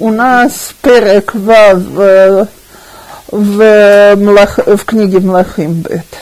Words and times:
У 0.00 0.10
нас 0.10 0.74
перек 0.82 1.34
в, 1.34 2.46
в, 3.32 4.14
млах, 4.16 4.58
в 4.58 4.84
книге 4.84 5.20
Млахим 5.20 5.80
Бет. 5.80 6.16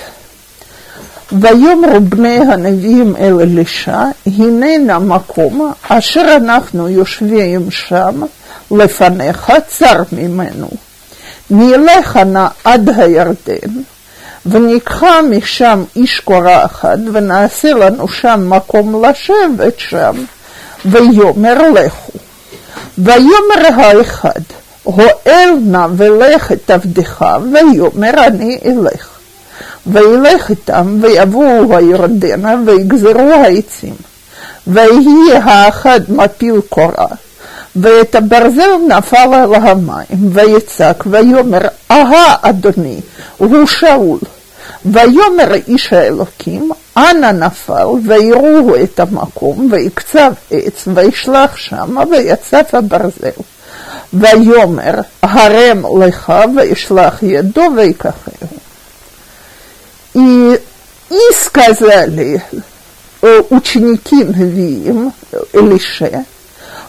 ויאמרו 1.33 2.01
בני 2.01 2.39
הנביאים 2.39 3.17
אל 3.17 3.41
אלישע, 3.41 4.05
הננה 4.27 4.99
מקום 4.99 5.73
אשר 5.89 6.37
אנחנו 6.37 6.89
יושבים 6.89 7.71
שם 7.71 8.23
לפניך 8.71 9.53
צר 9.69 10.03
ממנו. 10.13 10.69
נלך 11.51 12.17
נא 12.17 12.47
עד 12.65 12.91
הירדן, 12.97 13.83
וניקחה 14.47 15.23
משם 15.23 15.85
איש 15.97 16.21
קורה 16.21 16.65
אחד, 16.65 16.99
ונעשה 17.13 17.73
לנו 17.73 18.09
שם 18.09 18.51
מקום 18.51 19.05
לשבת 19.05 19.79
שם, 19.79 20.25
ויאמר 20.85 21.71
לכו. 21.71 22.19
ויאמר 22.99 23.67
האחד, 23.75 24.41
הואל 24.83 25.51
נא 25.61 25.87
ולך 25.97 26.53
את 26.53 26.71
עבדך, 26.71 27.25
ויאמר 27.53 28.27
אני 28.27 28.59
אלך. 28.65 29.09
וילך 29.87 30.51
איתם, 30.51 30.99
ויבואו 31.01 31.77
הירדנה, 31.77 32.55
ויגזרו 32.67 33.33
העצים. 33.33 33.95
ויהי 34.67 35.37
האחד 35.43 36.01
מפיל 36.09 36.61
קורה, 36.69 37.07
ואת 37.77 38.15
הברזל 38.15 38.71
נפל 38.89 39.35
על 39.35 39.55
המים, 39.55 40.33
ויצעק, 40.33 41.05
ויאמר, 41.07 41.61
אהה 41.91 42.37
אדוני, 42.43 43.01
הוא 43.39 43.67
שאול. 43.67 44.19
ויאמר 44.87 45.55
איש 45.69 45.93
האלוקים, 45.93 46.71
אנה 46.98 47.32
נפל, 47.32 47.88
ויראו 48.06 48.76
את 48.84 49.00
המקום, 49.00 49.70
ויקצב 49.72 50.34
עץ, 50.52 50.88
וישלח 50.96 51.58
שמה, 51.58 52.04
ויצף 52.12 52.70
הברזל. 52.74 53.42
ויאמר, 54.14 54.94
הרם 55.22 56.04
לך, 56.04 56.34
וישלח 56.56 57.24
ידו, 57.24 57.64
ויקחהו. 57.78 58.48
И, 60.16 60.60
и 61.12 61.34
сказали 61.34 62.42
ученики 63.22 64.24
Навиим, 64.24 65.14
Элише, 65.54 66.26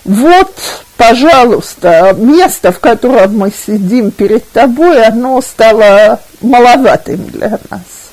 вот, 0.04 0.54
пожалуйста, 0.96 2.14
место, 2.16 2.72
в 2.72 2.80
котором 2.80 3.38
мы 3.38 3.52
сидим 3.52 4.10
перед 4.10 4.50
тобой, 4.50 5.04
оно 5.04 5.40
стало 5.42 6.20
маловатым 6.40 7.26
для 7.26 7.58
нас. 7.70 8.03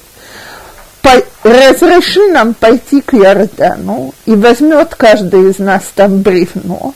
Разреши 1.42 2.28
нам 2.28 2.54
пойти 2.54 3.00
к 3.00 3.14
Иордану, 3.14 4.14
и 4.26 4.34
возьмет 4.34 4.94
каждый 4.94 5.50
из 5.50 5.58
нас 5.58 5.82
там 5.94 6.22
бревно, 6.22 6.94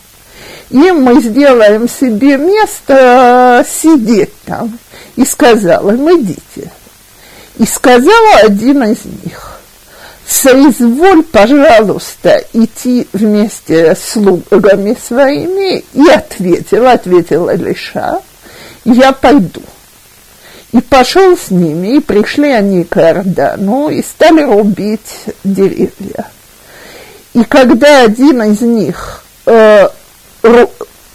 и 0.71 0.93
мы 0.93 1.21
сделаем 1.21 1.89
себе 1.89 2.37
место 2.37 3.65
сидеть 3.69 4.33
там. 4.45 4.79
И 5.17 5.25
сказал 5.25 5.91
им, 5.91 6.09
идите. 6.21 6.71
И 7.59 7.67
сказал 7.67 8.23
один 8.45 8.85
из 8.85 9.05
них, 9.05 9.59
соизволь, 10.29 11.23
пожалуйста, 11.23 12.45
идти 12.53 13.09
вместе 13.13 13.95
с 13.95 14.13
слугами 14.13 14.97
своими, 15.03 15.85
и 15.95 16.09
ответил, 16.09 16.87
ответил 16.87 17.49
Илиша, 17.49 18.21
я 18.85 19.13
пойду. 19.13 19.63
И 20.73 20.81
пошел 20.81 21.37
с 21.37 21.51
ними, 21.51 21.97
и 21.97 22.01
пришли 22.01 22.51
они 22.51 22.85
к 22.85 22.97
Иордану, 22.97 23.89
и 23.89 24.03
стали 24.03 24.43
рубить 24.43 25.25
деревья. 25.45 26.27
И 27.35 27.45
когда 27.45 28.03
один 28.03 28.43
из 28.43 28.61
них 28.63 29.25
э, 29.47 29.89
ру, 30.43 30.71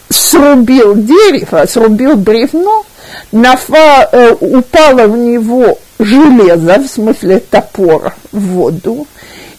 срубил 0.09 0.95
дерево, 0.95 1.65
срубил 1.67 2.15
бревно, 2.15 2.85
нафа, 3.31 4.07
э, 4.11 4.35
упало 4.39 5.07
в 5.07 5.17
него 5.17 5.77
железо, 5.99 6.79
в 6.79 6.87
смысле 6.87 7.39
топор, 7.39 8.13
в 8.31 8.39
воду, 8.39 9.07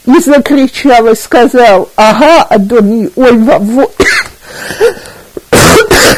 и 0.06 0.18
закричал 0.18 1.08
и 1.08 1.14
сказал, 1.14 1.88
ага, 1.96 2.42
Адони, 2.44 3.10
ой, 3.14 3.36
во, 3.36 3.58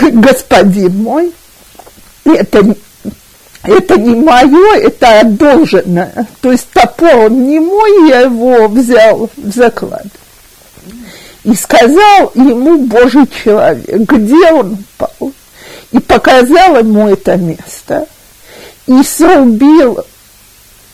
господин 0.12 1.02
мой, 1.02 1.32
это, 2.24 2.74
это 3.64 3.98
не 3.98 4.14
мое, 4.14 4.76
это 4.76 5.20
одолженное. 5.20 6.26
То 6.40 6.52
есть 6.52 6.68
топор 6.72 7.26
он 7.26 7.48
не 7.48 7.58
мой, 7.58 8.08
я 8.08 8.20
его 8.20 8.68
взял 8.68 9.30
в 9.36 9.52
заклад. 9.52 10.06
И 11.44 11.54
сказал 11.54 12.32
ему 12.34 12.78
Божий 12.78 13.26
человек, 13.26 13.86
где 13.86 14.52
он 14.52 14.78
упал, 14.98 15.32
и 15.92 15.98
показал 15.98 16.78
ему 16.78 17.08
это 17.08 17.36
место, 17.36 18.06
и 18.86 19.02
срубил 19.02 20.04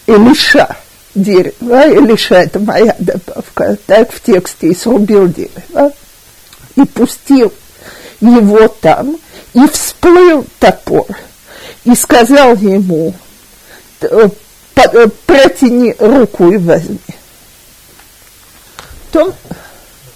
Илиша 0.07 0.77
дерево, 1.15 1.89
Илиша 1.89 2.37
это 2.37 2.59
моя 2.59 2.97
добавка, 2.99 3.77
так 3.87 4.13
в 4.13 4.21
тексте, 4.21 4.69
и 4.69 4.75
срубил 4.75 5.29
дерево, 5.29 5.93
и 6.77 6.85
пустил 6.85 7.53
его 8.21 8.69
там, 8.69 9.17
и 9.55 9.67
всплыл 9.69 10.45
топор, 10.59 11.07
и 11.85 11.95
сказал 11.95 12.57
ему, 12.57 13.15
«Э, 14.01 14.29
протяни 15.27 15.95
руку 15.99 16.51
и 16.51 16.57
возьми. 16.57 16.99
То, 19.13 19.35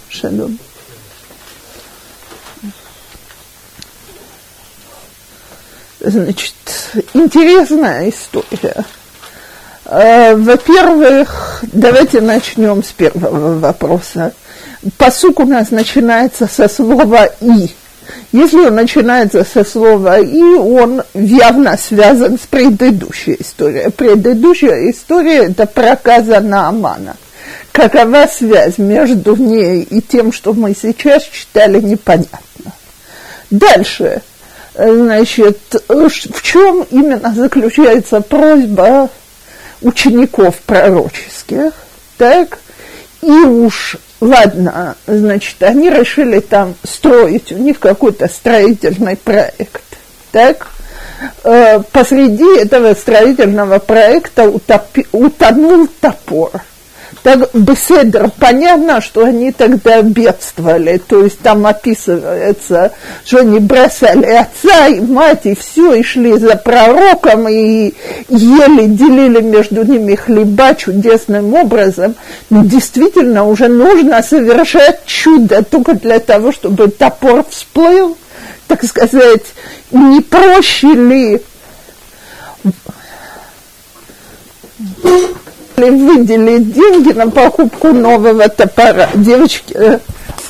шалом. 0.09 0.57
Значит, 5.99 6.53
интересная 7.13 8.09
история. 8.09 8.85
Э, 9.85 10.35
во-первых, 10.35 11.63
давайте 11.63 12.21
начнем 12.21 12.83
с 12.83 12.91
первого 12.91 13.59
вопроса. 13.59 14.33
Посук 14.97 15.39
у 15.39 15.45
нас 15.45 15.71
начинается 15.71 16.47
со 16.47 16.67
слова 16.67 17.25
«и». 17.41 17.73
Если 18.31 18.59
он 18.59 18.75
начинается 18.75 19.45
со 19.45 19.63
слова 19.63 20.19
«и», 20.19 20.41
он 20.41 21.03
явно 21.13 21.77
связан 21.77 22.37
с 22.37 22.47
предыдущей 22.47 23.37
историей. 23.39 23.89
Предыдущая 23.89 24.91
история– 24.91 25.45
это 25.49 25.65
проказа 25.65 26.39
Наамана. 26.39 27.15
Какова 27.71 28.27
связь 28.27 28.77
между 28.77 29.35
ней 29.35 29.81
и 29.83 30.01
тем, 30.01 30.31
что 30.31 30.53
мы 30.53 30.75
сейчас 30.79 31.23
читали, 31.23 31.79
непонятно. 31.79 32.73
Дальше– 33.49 34.21
Значит, 34.77 35.57
в 35.87 36.41
чем 36.41 36.85
именно 36.91 37.33
заключается 37.33 38.19
просьба 38.19 39.09
учеников 39.81 40.55
пророческих, 40.65 41.71
так? 42.17 42.59
И 43.21 43.29
уж, 43.29 43.97
ладно, 44.21 44.95
значит, 45.07 45.61
они 45.63 45.89
решили 45.89 46.39
там 46.39 46.75
строить, 46.83 47.51
у 47.51 47.57
них 47.57 47.79
какой-то 47.79 48.27
строительный 48.27 49.15
проект, 49.15 49.83
так? 50.31 50.67
Э, 51.43 51.81
посреди 51.91 52.59
этого 52.59 52.93
строительного 52.93 53.79
проекта 53.79 54.49
утопи, 54.49 55.07
утонул 55.11 55.87
топор– 56.01 56.51
так 57.25 57.49
беседр, 57.55 58.29
понятно, 58.37 59.01
что 59.01 59.25
они 59.25 59.51
тогда 59.51 60.03
бедствовали, 60.03 60.99
то 60.99 61.23
есть 61.23 61.39
там 61.39 61.65
описывается, 61.65 62.91
что 63.25 63.39
они 63.39 63.57
бросали 63.57 64.27
отца 64.27 64.85
и 64.89 64.99
мать, 64.99 65.47
и 65.47 65.55
все, 65.55 65.95
и 65.95 66.03
шли 66.03 66.37
за 66.37 66.55
пророком, 66.55 67.49
и 67.49 67.95
ели, 68.29 68.85
делили 68.85 69.41
между 69.41 69.83
ними 69.83 70.13
хлеба 70.13 70.75
чудесным 70.75 71.55
образом. 71.55 72.13
Но 72.51 72.63
действительно 72.63 73.47
уже 73.47 73.69
нужно 73.69 74.21
совершать 74.21 75.03
чудо 75.07 75.63
только 75.63 75.95
для 75.95 76.19
того, 76.19 76.51
чтобы 76.51 76.89
топор 76.89 77.43
всплыл, 77.49 78.19
так 78.67 78.83
сказать, 78.83 79.45
не 79.89 80.21
проще 80.21 80.93
ли 80.93 81.41
выделить 85.77 86.73
деньги 86.73 87.11
на 87.13 87.29
покупку 87.29 87.91
нового 87.91 88.47
топора. 88.49 89.09
Девочки 89.15 89.73
э, 89.75 89.99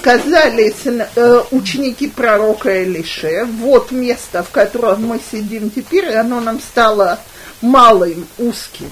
сказали 0.06 0.74
э, 1.16 1.42
ученики 1.52 2.08
пророка 2.08 2.84
Элише, 2.84 3.48
вот 3.60 3.92
место, 3.92 4.44
в 4.44 4.52
котором 4.52 5.08
мы 5.08 5.20
сидим 5.32 5.72
теперь, 5.72 6.14
оно 6.14 6.40
нам 6.42 6.60
стало 6.60 7.20
малым, 7.62 8.28
узким. 8.38 8.92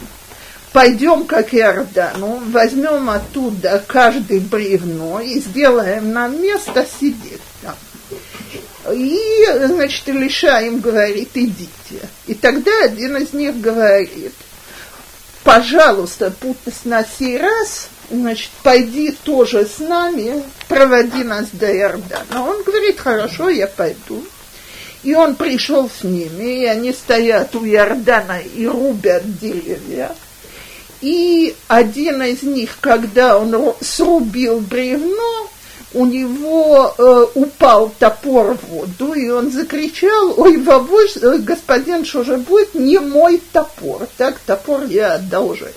Пойдем 0.71 1.25
к 1.25 1.33
Иордану, 1.53 2.41
возьмем 2.49 3.11
оттуда 3.11 3.83
каждый 3.85 4.39
бревно 4.39 5.19
и 5.19 5.39
сделаем 5.39 6.11
нам 6.11 6.41
место 6.41 6.85
сидеть 6.99 7.41
там. 7.61 7.75
И, 8.91 9.19
значит, 9.67 10.09
Илиша 10.09 10.61
им 10.61 10.79
говорит, 10.79 11.29
идите. 11.35 11.69
И 12.25 12.33
тогда 12.33 12.71
один 12.85 13.17
из 13.17 13.33
них 13.33 13.61
говорит– 13.61 14.33
пожалуйста, 15.43 16.33
пусть 16.39 16.85
на 16.85 17.03
сей 17.03 17.37
раз 17.37 17.89
значит, 18.09 18.51
пойди 18.61 19.11
тоже 19.23 19.65
с 19.65 19.79
нами, 19.79 20.43
проводи 20.67 21.23
нас 21.23 21.47
до 21.51 21.71
Иордана. 21.75 22.47
Он 22.47 22.63
говорит, 22.63 22.99
хорошо, 22.99 23.49
я 23.49 23.67
пойду. 23.67 24.23
И 25.03 25.13
он 25.15 25.35
пришел 25.35 25.89
с 25.89 26.03
ними, 26.03 26.61
и 26.61 26.65
они 26.65 26.93
стоят 26.93 27.55
у 27.55 27.65
Иордана 27.65 28.39
и 28.39 28.65
рубят 28.65 29.23
деревья. 29.39 30.15
И 31.01 31.53
один 31.67 32.23
из 32.23 32.43
них, 32.43 32.77
когда 32.79 33.37
он 33.37 33.75
срубил 33.81 34.59
бревно, 34.59 35.49
у 35.93 36.05
него 36.05 36.93
э, 36.97 37.25
упал 37.35 37.91
топор 37.99 38.55
в 38.55 38.67
воду, 38.67 39.13
и 39.13 39.29
он 39.29 39.51
закричал, 39.51 40.33
ой, 40.37 40.57
вовой, 40.57 41.07
э, 41.21 41.37
господин, 41.39 42.05
что 42.05 42.23
же 42.23 42.37
будет, 42.37 42.73
не 42.73 42.99
мой 42.99 43.41
топор, 43.51 44.07
так, 44.17 44.39
топор 44.39 44.83
я 44.85 45.15
одолжил. 45.15 45.67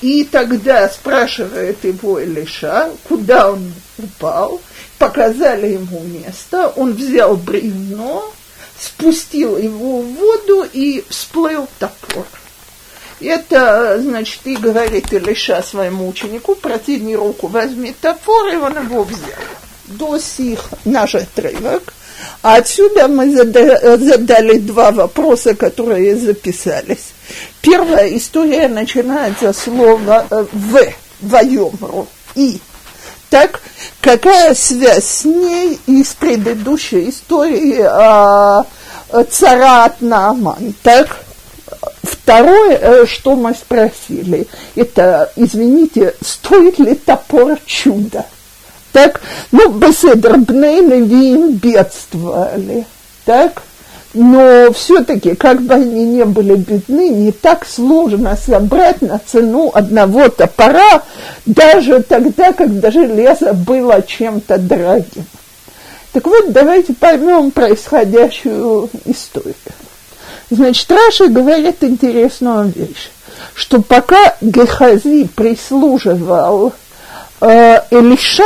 И 0.00 0.24
тогда 0.24 0.88
спрашивает 0.88 1.84
его 1.84 2.18
Илиша, 2.18 2.90
куда 3.08 3.52
он 3.52 3.72
упал, 3.98 4.60
показали 4.98 5.68
ему 5.68 6.00
место, 6.00 6.68
он 6.76 6.92
взял 6.92 7.36
бревно, 7.36 8.30
спустил 8.78 9.56
его 9.56 10.02
в 10.02 10.06
воду 10.14 10.66
и 10.72 11.04
всплыл 11.08 11.68
топор. 11.78 12.26
Это, 13.20 13.98
значит, 14.00 14.40
и 14.44 14.56
говорит 14.56 15.12
Илиша 15.12 15.62
своему 15.62 16.08
ученику, 16.08 16.54
протяни 16.54 17.16
руку, 17.16 17.46
возьми 17.46 17.94
топор, 18.00 18.48
и 18.48 18.56
он 18.56 18.76
его 18.84 19.04
взял. 19.04 19.20
До 19.86 20.18
сих 20.18 20.60
наш 20.84 21.14
отрывок. 21.14 21.94
А 22.42 22.56
отсюда 22.56 23.08
мы 23.08 23.30
задали 23.34 24.58
два 24.58 24.90
вопроса, 24.92 25.54
которые 25.54 26.16
записались. 26.16 27.12
Первая 27.60 28.16
история 28.16 28.68
начинается 28.68 29.52
с 29.52 29.58
слова 29.58 30.26
э, 30.30 30.44
«в», 30.52 30.78
«воемру», 31.20 32.06
«и». 32.34 32.60
Так, 33.30 33.60
какая 34.00 34.54
связь 34.54 35.04
с 35.04 35.24
ней 35.24 35.80
и 35.86 36.04
с 36.04 36.14
предыдущей 36.14 37.10
историей 37.10 37.82
о 37.82 38.64
царат 39.30 40.00
Нааман? 40.00 40.74
Так, 40.82 41.23
Второе, 42.02 42.78
э, 42.80 43.06
что 43.06 43.36
мы 43.36 43.54
спросили, 43.54 44.46
это, 44.74 45.30
извините, 45.36 46.14
стоит 46.22 46.78
ли 46.78 46.94
топор 46.94 47.58
чуда? 47.66 48.26
Так, 48.92 49.20
ну, 49.50 49.70
Беседр 49.70 50.38
Бней 50.38 50.80
Левиим 50.80 51.52
бедствовали, 51.54 52.86
так, 53.24 53.62
но 54.14 54.72
все-таки, 54.72 55.34
как 55.34 55.60
бы 55.62 55.74
они 55.74 56.04
не 56.04 56.24
были 56.24 56.54
бедны, 56.54 57.08
не 57.08 57.32
так 57.32 57.66
сложно 57.66 58.36
собрать 58.36 59.02
на 59.02 59.18
цену 59.18 59.72
одного 59.74 60.28
топора, 60.28 61.02
даже 61.44 62.00
тогда, 62.02 62.52
когда 62.52 62.92
железо 62.92 63.52
было 63.52 64.00
чем-то 64.02 64.58
дорогим. 64.58 65.26
Так 66.12 66.26
вот, 66.26 66.52
давайте 66.52 66.94
поймем 66.94 67.50
происходящую 67.50 68.88
историю. 69.04 69.56
Значит, 70.54 70.90
Раша 70.90 71.28
говорит 71.28 71.82
интересную 71.82 72.72
вещь, 72.74 73.10
что 73.54 73.82
пока 73.82 74.36
Гехази 74.40 75.28
прислуживал 75.34 76.72
э, 77.40 77.80
Элиша, 77.90 78.44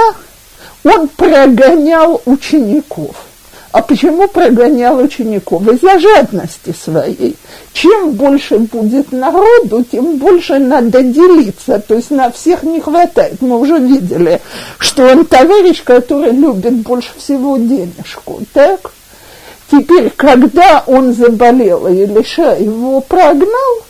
он 0.85 1.09
прогонял 1.09 2.23
учеников. 2.25 3.17
А 3.73 3.83
почему 3.83 4.27
прогонял 4.27 4.97
учеников? 4.99 5.69
Из-за 5.69 5.99
жадности 5.99 6.75
своей. 6.83 7.37
Чем 7.75 8.13
больше 8.13 8.59
будет 8.59 9.13
народу, 9.13 9.85
тем 9.85 10.17
больше 10.17 10.59
надо 10.59 11.03
делиться. 11.03 11.79
То 11.87 11.95
есть 11.95 12.11
на 12.11 12.31
всех 12.31 12.63
не 12.63 12.81
хватает. 12.81 13.43
Мы 13.43 13.59
уже 13.59 13.79
видели, 13.79 14.41
что 14.79 15.07
он 15.07 15.27
товарищ, 15.27 15.83
который 15.85 16.33
любит 16.33 16.77
больше 16.77 17.11
всего 17.19 17.59
денежку. 17.59 18.41
Так? 18.55 18.93
Теперь, 19.71 20.11
когда 20.17 20.83
он 20.87 21.13
заболел, 21.13 21.87
и 21.89 22.05
Илиша 22.05 22.57
его 22.59 23.01
прогнал, 23.01 23.83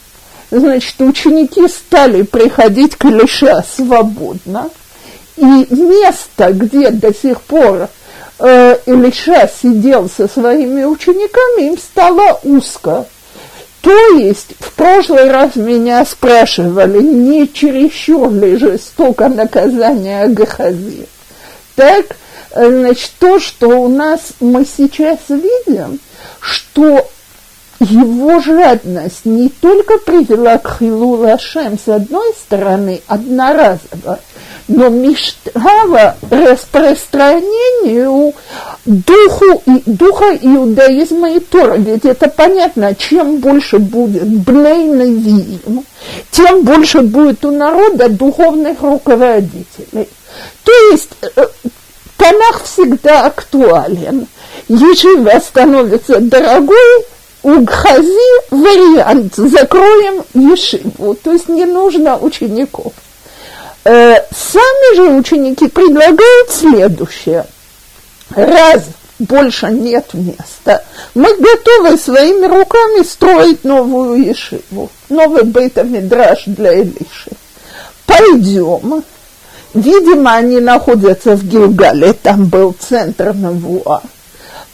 значит, 0.50 1.00
ученики 1.00 1.68
стали 1.68 2.22
приходить 2.22 2.96
к 2.96 3.04
Илиша 3.04 3.64
свободно, 3.76 4.70
и 5.36 5.66
место, 5.70 6.52
где 6.52 6.90
до 6.90 7.14
сих 7.14 7.40
пор 7.42 7.88
э, 8.40 8.78
Илиша 8.86 9.48
сидел 9.62 10.10
со 10.10 10.26
своими 10.26 10.82
учениками, 10.82 11.68
им 11.68 11.78
стало 11.78 12.40
узко. 12.42 13.06
То 13.80 13.96
есть, 14.16 14.54
в 14.58 14.72
прошлый 14.72 15.30
раз 15.30 15.54
меня 15.54 16.04
спрашивали, 16.04 17.00
не 17.00 17.50
чересчур 17.52 18.32
ли 18.32 18.56
жестоко 18.56 19.28
наказание 19.28 20.26
Гахази. 20.26 21.06
Так, 21.76 22.16
значит, 22.66 23.12
то, 23.18 23.38
что 23.38 23.68
у 23.68 23.88
нас 23.88 24.20
мы 24.40 24.64
сейчас 24.64 25.18
видим, 25.28 26.00
что 26.40 27.06
его 27.80 28.40
жадность 28.40 29.24
не 29.24 29.48
только 29.48 29.98
привела 29.98 30.58
к 30.58 30.78
Хилу 30.78 31.18
Лашем 31.18 31.78
с 31.78 31.88
одной 31.88 32.32
стороны, 32.34 33.00
одноразово, 33.06 34.18
но 34.66 34.88
мешала 34.88 36.16
распространению 36.28 38.34
духу, 38.84 39.62
и, 39.66 39.82
духа 39.86 40.36
иудаизма 40.40 41.30
и 41.30 41.38
Тора. 41.40 41.76
Ведь 41.76 42.04
это 42.04 42.28
понятно, 42.28 42.96
чем 42.96 43.38
больше 43.38 43.78
будет 43.78 44.26
Бней 44.26 45.60
тем 46.32 46.64
больше 46.64 47.02
будет 47.02 47.44
у 47.44 47.52
народа 47.52 48.08
духовных 48.08 48.82
руководителей. 48.82 50.08
То 50.64 50.72
есть 50.90 51.10
э, 51.36 51.46
Танах 52.18 52.64
всегда 52.64 53.26
актуален. 53.26 54.26
Ешива 54.68 55.40
становится 55.40 56.20
дорогой, 56.20 57.06
у 57.44 57.60
Гхази 57.60 58.50
вариант, 58.50 59.36
закроем 59.36 60.24
ешиву, 60.34 61.14
то 61.14 61.32
есть 61.32 61.48
не 61.48 61.64
нужно 61.64 62.18
учеников. 62.18 62.92
Э, 63.84 64.16
сами 64.32 64.96
же 64.96 65.02
ученики 65.14 65.68
предлагают 65.68 66.50
следующее. 66.50 67.46
Раз 68.34 68.82
больше 69.20 69.68
нет 69.70 70.12
места, 70.12 70.84
мы 71.14 71.34
готовы 71.36 71.96
своими 71.96 72.46
руками 72.46 73.04
строить 73.04 73.64
новую 73.64 74.22
ешиву, 74.24 74.90
новый 75.08 75.44
бейта-мидраж 75.44 76.42
для 76.46 76.74
Илиши. 76.74 77.30
Пойдем, 78.06 79.04
Видимо, 79.74 80.34
они 80.34 80.60
находятся 80.60 81.36
в 81.36 81.44
Гилгале, 81.44 82.14
там 82.14 82.46
был 82.46 82.74
центр 82.78 83.34
Навуа. 83.34 84.00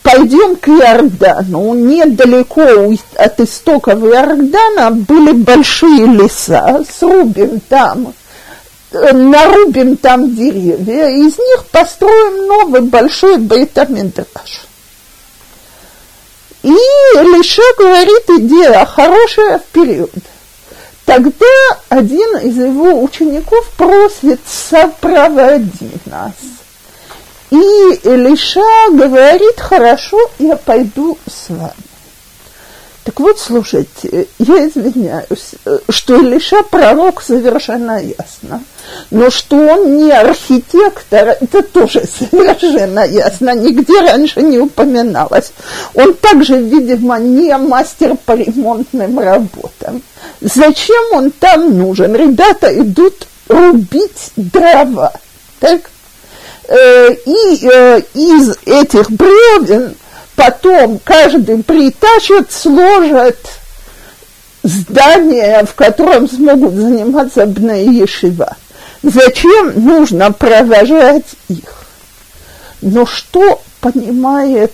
Пойдем 0.02 0.56
к 0.56 0.68
Иордану. 0.68 1.74
Недалеко 1.74 2.94
от 3.16 3.40
истоков 3.40 4.02
Иордана 4.04 4.90
были 4.90 5.32
большие 5.32 6.06
леса. 6.06 6.84
Срубим 6.98 7.58
там, 7.60 8.12
э, 8.92 9.12
нарубим 9.12 9.96
там 9.96 10.34
деревья, 10.34 11.08
из 11.08 11.38
них 11.38 11.64
построим 11.72 12.46
новый 12.46 12.82
большой 12.82 13.38
бейтамидраж. 13.38 14.66
И 16.62 16.68
Лиша 16.68 17.62
говорит, 17.78 18.30
идея 18.40 18.84
хорошая, 18.84 19.58
вперед. 19.58 20.10
Тогда 21.04 21.46
один 21.90 22.38
из 22.38 22.56
его 22.56 23.02
учеников 23.02 23.68
просит 23.76 24.40
сопроводи 24.46 25.90
нас. 26.06 26.32
И 27.50 27.56
Илиша 27.56 28.90
говорит, 28.90 29.60
хорошо, 29.60 30.18
я 30.38 30.56
пойду 30.56 31.18
с 31.26 31.50
вами. 31.50 31.93
Так 33.04 33.20
вот, 33.20 33.38
слушайте, 33.38 34.28
я 34.38 34.66
извиняюсь, 34.66 35.52
что 35.90 36.16
Илиша 36.16 36.62
пророк 36.62 37.20
совершенно 37.20 38.02
ясно, 38.02 38.64
но 39.10 39.28
что 39.28 39.56
он 39.56 39.98
не 39.98 40.10
архитектор, 40.10 41.36
это 41.38 41.62
тоже 41.62 42.04
совершенно 42.18 43.06
ясно, 43.06 43.54
нигде 43.54 44.00
раньше 44.00 44.40
не 44.40 44.58
упоминалось. 44.58 45.52
Он 45.94 46.14
также, 46.14 46.58
видимо, 46.58 47.18
не 47.18 47.54
мастер 47.58 48.16
по 48.24 48.32
ремонтным 48.32 49.18
работам. 49.18 50.02
Зачем 50.40 51.04
он 51.12 51.30
там 51.30 51.76
нужен? 51.76 52.16
Ребята 52.16 52.74
идут 52.74 53.28
рубить 53.48 54.32
дрова, 54.36 55.12
так? 55.60 55.90
Э, 56.68 57.12
и 57.12 57.68
э, 57.70 58.00
из 58.14 58.56
этих 58.64 59.10
бревен 59.10 59.94
потом 60.36 61.00
каждый 61.04 61.62
притащит, 61.62 62.50
сложит 62.52 63.38
здание, 64.62 65.64
в 65.64 65.74
котором 65.74 66.28
смогут 66.28 66.74
заниматься 66.74 67.42
Ешива. 67.42 68.56
Зачем 69.02 69.84
нужно 69.84 70.32
провожать 70.32 71.36
их? 71.48 71.84
Но 72.80 73.04
что 73.06 73.62
понимает 73.80 74.72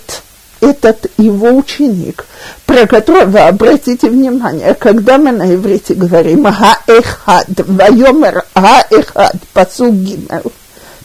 этот 0.61 1.07
его 1.17 1.49
ученик, 1.49 2.25
про 2.65 2.85
которого, 2.87 3.47
обратите 3.47 4.09
внимание, 4.09 4.73
когда 4.73 5.17
мы 5.17 5.31
на 5.31 5.53
иврите 5.53 5.95
говорим 5.95 6.45
«ха-эхад», 6.45 7.47
«вайомер 7.57 8.45
ха-эхад», 8.53 9.35
«пасук 9.53 9.93
гимел», 9.93 10.51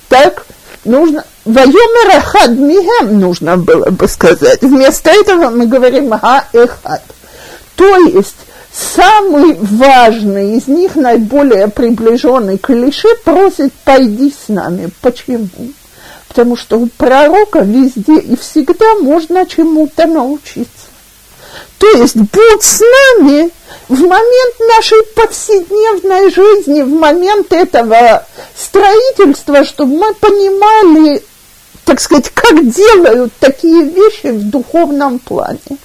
так 0.09 0.47
нужно 0.85 1.25
«вайомер 1.47 2.17
ахад 2.17 2.51
мигем» 2.51 3.21
нужно 3.21 3.57
было 3.57 3.91
бы 3.91 4.09
сказать. 4.09 4.61
Вместо 4.63 5.11
этого 5.11 5.51
мы 5.51 5.67
говорим 5.67 6.11
«ха-эхад». 6.11 7.03
То 7.77 7.97
есть 7.97 8.37
самый 8.73 9.57
важный 9.61 10.57
из 10.57 10.67
них, 10.67 10.97
наиболее 10.97 11.69
приближенный 11.69 12.59
к 12.59 12.71
Илише, 12.71 13.09
просит 13.25 13.73
«пойди 13.85 14.33
с 14.33 14.49
нами». 14.49 14.91
Почему? 15.01 15.49
Потому 16.29 16.57
что 16.57 16.79
у 16.79 16.87
пророка 16.87 17.61
везде 17.61 18.19
и 18.19 18.37
всегда 18.37 18.97
можно 18.97 19.47
чему-то 19.47 20.07
научиться. 20.07 20.87
То 21.79 21.87
есть 21.99 22.17
будь 22.17 22.63
с 22.63 22.81
нами 22.81 23.51
в 23.89 24.01
момент 24.01 24.55
нашей 24.77 25.03
повседневной 25.15 26.31
жизни, 26.31 26.83
в 26.83 26.89
момент 26.89 27.53
этого 27.53 28.27
строительства, 28.59 29.65
чтобы 29.65 29.97
мы 29.97 30.15
понимали, 30.15 31.23
так 31.87 32.01
сказать, 32.01 32.31
как 32.35 32.69
делают 32.69 33.33
такие 33.39 33.85
вещи 33.85 34.27
в 34.27 34.51
духовном 34.51 35.21
плане. 35.21 35.79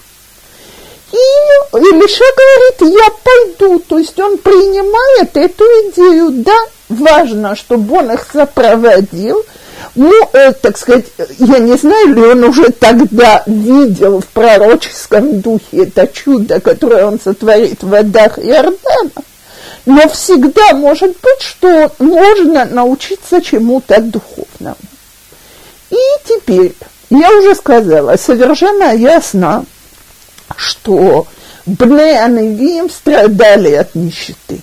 И 1.12 1.78
Илиша 1.78 2.24
говорит, 2.36 2.98
я 3.00 3.10
пойду, 3.24 3.80
то 3.80 4.00
есть 4.00 4.20
он 4.20 4.38
принимает 4.40 5.38
эту 5.38 5.64
идею, 5.64 6.32
да, 6.44 6.58
важно, 6.90 7.56
чтобы 7.56 8.00
он 8.00 8.12
их 8.12 8.26
сопроводил, 8.32 9.46
ну, 9.94 10.14
э, 10.34 10.54
так 10.54 10.78
сказать, 10.78 11.06
я 11.38 11.60
не 11.60 11.78
знаю, 11.78 12.16
ли 12.16 12.22
он 12.22 12.44
уже 12.46 12.72
тогда 12.72 13.44
видел 13.46 14.22
в 14.22 14.26
пророческом 14.28 15.42
духе 15.42 15.84
это 15.84 16.08
чудо, 16.08 16.60
которое 16.60 17.06
он 17.06 17.20
сотворит 17.20 17.84
в 17.84 17.90
водах 17.90 18.40
Иордана, 18.40 19.24
но 19.86 20.10
всегда 20.10 20.74
может 20.74 21.12
быть, 21.22 21.42
что 21.42 21.92
можно 22.00 22.66
научиться 22.66 23.42
чему-то 23.42 24.02
духовному. 24.02 24.78
И 25.92 25.98
теперь, 26.26 26.74
я 27.10 27.30
уже 27.38 27.54
сказала, 27.54 28.16
совершенно 28.16 28.96
ясно, 28.96 29.66
что 30.56 31.28
Бне 31.66 32.20
Аневим 32.20 32.90
страдали 32.90 33.74
от 33.74 33.94
нищеты. 33.94 34.62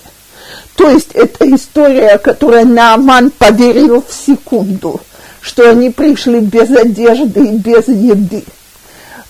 То 0.75 0.89
есть 0.89 1.11
это 1.13 1.53
история, 1.55 2.17
которой 2.17 2.65
Нааман 2.65 3.31
поверил 3.31 4.03
в 4.07 4.13
секунду, 4.13 4.99
что 5.39 5.69
они 5.69 5.91
пришли 5.91 6.39
без 6.39 6.69
одежды 6.71 7.45
и 7.45 7.57
без 7.57 7.87
еды. 7.87 8.43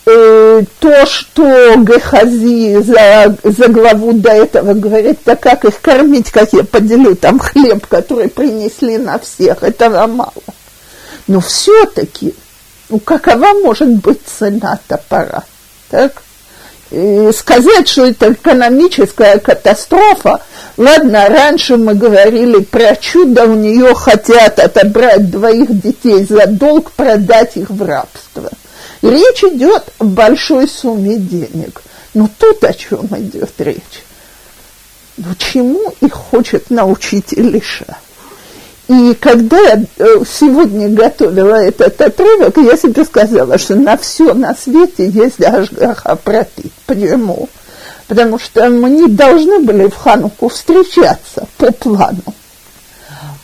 Э, 0.05 0.63
то, 0.79 1.05
что 1.05 1.75
Гехази 1.75 2.81
за, 2.81 3.35
за 3.43 3.67
главу 3.67 4.13
до 4.13 4.31
этого 4.31 4.73
говорит, 4.73 5.19
так 5.23 5.41
как 5.41 5.65
их 5.65 5.81
кормить, 5.81 6.31
как 6.31 6.53
я 6.53 6.63
поделю 6.63 7.15
там 7.15 7.39
хлеб, 7.39 7.85
который 7.87 8.29
принесли 8.29 8.97
на 8.97 9.19
всех, 9.19 9.63
этого 9.63 10.07
мало. 10.07 10.33
Но 11.29 11.41
все-таки, 11.41 12.33
ну 12.89 12.99
какова 12.99 13.53
может 13.61 13.87
быть 13.97 14.19
цена 14.25 14.79
топора? 14.87 15.43
Так? 15.91 16.23
И 16.89 17.29
сказать, 17.37 17.87
что 17.87 18.05
это 18.05 18.33
экономическая 18.33 19.37
катастрофа, 19.37 20.41
ладно, 20.75 21.29
раньше 21.29 21.77
мы 21.77 21.93
говорили 21.93 22.61
про 22.63 22.95
чудо, 22.95 23.45
у 23.45 23.53
нее 23.53 23.93
хотят 23.93 24.57
отобрать 24.57 25.29
двоих 25.29 25.79
детей 25.79 26.25
за 26.25 26.47
долг, 26.47 26.93
продать 26.93 27.57
их 27.57 27.69
в 27.69 27.85
рабство. 27.85 28.49
речь 29.03 29.43
идет 29.43 29.83
о 29.99 30.05
большой 30.05 30.67
сумме 30.67 31.17
денег. 31.17 31.83
Но 32.15 32.27
тут 32.39 32.63
о 32.63 32.73
чем 32.73 33.05
идет 33.05 33.51
речь? 33.59 34.03
Ну, 35.17 35.35
чему 35.37 35.93
их 36.01 36.13
хочет 36.13 36.71
научить 36.71 37.33
Илиша? 37.33 37.97
И 38.89 39.13
когда 39.13 39.59
я 39.59 39.83
э, 39.99 40.23
сегодня 40.27 40.89
готовила 40.89 41.53
этот 41.53 42.01
отрывок, 42.01 42.57
я 42.57 42.75
себе 42.75 43.05
сказала, 43.05 43.59
что 43.59 43.75
на 43.75 43.95
все 43.97 44.33
на 44.33 44.55
свете 44.55 45.07
есть 45.07 45.39
Ашгаха 45.43 46.15
Протит. 46.15 46.71
Почему? 46.87 47.49
Потому 48.07 48.39
что 48.39 48.67
мы 48.67 48.89
не 48.89 49.07
должны 49.07 49.59
были 49.59 49.85
в 49.85 49.95
Хануку 49.95 50.49
встречаться 50.49 51.47
по 51.57 51.71
плану. 51.71 52.33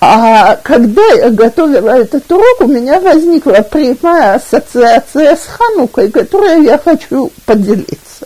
А 0.02 0.56
когда 0.64 1.06
я 1.14 1.30
готовила 1.30 1.92
этот 1.92 2.30
урок, 2.32 2.62
у 2.62 2.68
меня 2.68 3.00
возникла 3.00 3.62
прямая 3.62 4.38
ассоциация 4.38 5.36
с 5.36 5.46
Ханукой, 5.46 6.10
которой 6.10 6.64
я 6.64 6.80
хочу 6.80 7.32
поделиться. 7.46 8.26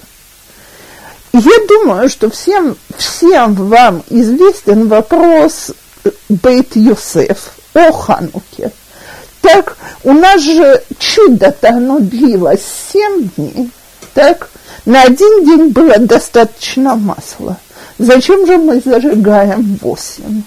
Я 1.34 1.68
думаю, 1.68 2.08
что 2.08 2.30
всем, 2.30 2.78
всем 2.98 3.56
вам 3.56 4.04
известен 4.10 4.88
вопрос 4.88 5.72
Бейт 6.30 6.76
Йосеф 6.76 7.52
о 7.74 7.92
Хануке. 7.92 8.72
Так, 9.42 9.78
у 10.04 10.14
нас 10.14 10.42
же 10.42 10.84
чудо-то 11.00 11.70
оно 11.70 12.00
длилось 12.00 12.62
семь 12.92 13.30
дней, 13.36 13.72
так, 14.14 14.50
на 14.86 15.04
один 15.04 15.46
день 15.46 15.70
было 15.70 15.98
достаточно 15.98 16.96
масла. 16.96 17.58
Зачем 17.98 18.46
же 18.46 18.58
мы 18.58 18.82
зажигаем 18.84 19.78
восемь? 19.82 20.44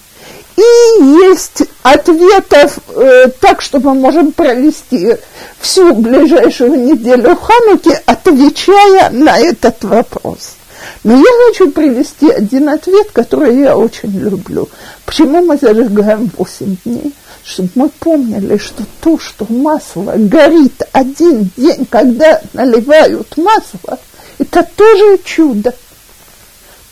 И 0.57 1.03
есть 1.03 1.63
ответов 1.83 2.79
э, 2.95 3.29
так, 3.41 3.63
что 3.63 3.81
мы 3.81 3.95
можем 3.95 4.33
провести 4.33 5.17
всю 5.61 5.95
ближайшую 5.95 6.75
неделю 6.75 7.37
Хануки, 7.37 7.99
отвечая 8.05 9.11
на 9.11 9.39
этот 9.39 9.83
вопрос. 9.85 10.57
Но 11.05 11.17
я 11.17 11.47
хочу 11.47 11.71
привести 11.71 12.31
один 12.31 12.69
ответ, 12.69 13.11
который 13.13 13.59
я 13.61 13.77
очень 13.77 14.19
люблю. 14.19 14.69
Почему 15.05 15.45
мы 15.45 15.57
зажигаем 15.57 16.31
8 16.37 16.77
дней? 16.85 17.15
Чтобы 17.45 17.71
мы 17.75 17.89
помнили, 17.89 18.57
что 18.57 18.85
то, 19.01 19.19
что 19.19 19.47
масло 19.49 20.15
горит 20.17 20.83
один 20.93 21.51
день, 21.57 21.87
когда 21.91 22.41
наливают 22.53 23.37
масло, 23.37 23.99
это 24.39 24.67
тоже 24.77 25.19
чудо. 25.25 25.75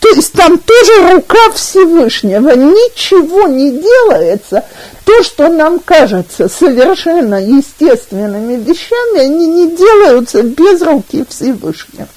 То 0.01 0.09
есть 0.09 0.33
там 0.33 0.59
тоже 0.59 1.13
рука 1.13 1.51
Всевышнего, 1.55 2.51
ничего 2.57 3.47
не 3.47 3.71
делается. 3.71 4.65
То, 5.05 5.23
что 5.23 5.49
нам 5.49 5.79
кажется 5.79 6.49
совершенно 6.49 7.35
естественными 7.35 8.55
вещами, 8.55 9.21
они 9.21 9.47
не 9.47 9.77
делаются 9.77 10.43
без 10.43 10.81
руки 10.83 11.25
Всевышнего. 11.29 12.09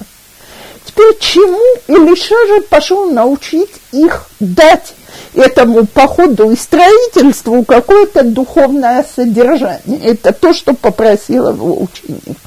Теперь 0.94 1.18
чему 1.18 1.60
Илиша 1.88 2.36
же 2.46 2.60
пошел 2.62 3.10
научить 3.10 3.70
их 3.90 4.26
дать 4.38 4.94
этому 5.34 5.86
походу 5.86 6.52
и 6.52 6.56
строительству 6.56 7.64
какое-то 7.64 8.22
духовное 8.22 9.04
содержание. 9.16 10.00
Это 10.04 10.32
то, 10.32 10.52
что 10.52 10.72
попросил 10.74 11.48
его 11.48 11.82
ученик. 11.82 12.38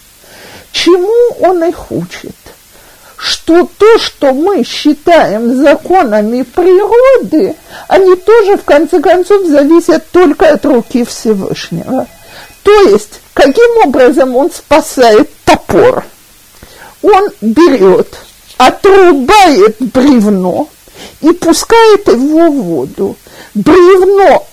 Чему 0.71 1.45
он 1.45 1.63
их 1.65 1.91
учит? 1.91 2.35
Что 3.17 3.67
то, 3.77 3.99
что 3.99 4.31
мы 4.31 4.63
считаем 4.63 5.57
законами 5.57 6.43
природы, 6.43 7.55
они 7.89 8.15
тоже, 8.15 8.57
в 8.57 8.63
конце 8.63 9.01
концов, 9.01 9.45
зависят 9.45 10.09
только 10.11 10.53
от 10.53 10.65
руки 10.65 11.03
Всевышнего. 11.03 12.07
То 12.63 12.81
есть, 12.89 13.19
каким 13.33 13.87
образом 13.87 14.35
он 14.35 14.51
спасает 14.51 15.29
топор? 15.43 16.05
Он 17.01 17.29
берет 17.41 18.07
отрубает 18.57 19.77
бревно 19.79 20.67
и 21.21 21.31
пускает 21.31 22.07
его 22.07 22.49
в 22.49 22.63
воду. 22.63 23.15
Бревно 23.53 24.45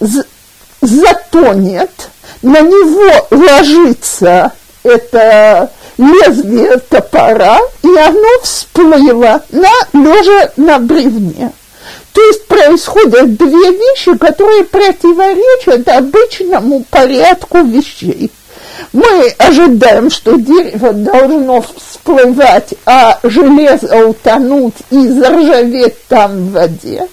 затонет, 0.81 2.11
на 2.43 2.61
него 2.61 3.27
ложится 3.31 4.53
это 4.83 5.71
лезвие 5.97 6.79
топора, 6.79 7.59
и 7.83 7.97
оно 7.97 8.41
всплыло 8.43 9.43
на, 9.51 9.71
лежа 9.93 10.53
на 10.57 10.79
бревне. 10.79 11.53
То 12.13 12.23
есть 12.23 12.47
происходят 12.47 13.37
две 13.37 13.73
вещи, 13.73 14.17
которые 14.17 14.65
противоречат 14.65 15.89
обычному 15.89 16.85
порядку 16.91 17.59
вещей. 17.63 18.31
Мы 18.93 19.29
ожидаем, 19.39 20.11
что 20.11 20.37
дерево 20.37 20.93
должно 20.93 21.63
всплывать, 21.63 22.75
а 22.87 23.19
железо 23.23 24.07
утонуть 24.07 24.75
и 24.91 25.09
заржаветь 25.09 26.07
там 26.09 26.37
в 26.37 26.53
воде. 26.53 27.07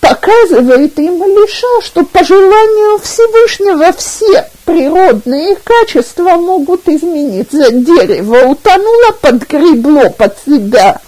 Показывает 0.00 0.98
им 0.98 1.22
Лиша, 1.24 1.80
что 1.82 2.04
по 2.04 2.22
желанию 2.22 2.98
Всевышнего 2.98 3.92
все 3.92 4.48
природные 4.64 5.56
качества 5.56 6.36
могут 6.36 6.88
измениться. 6.88 7.70
Дерево 7.70 8.46
утонуло, 8.46 9.12
подгребло 9.20 10.10
под 10.10 10.36
себя 10.44 11.00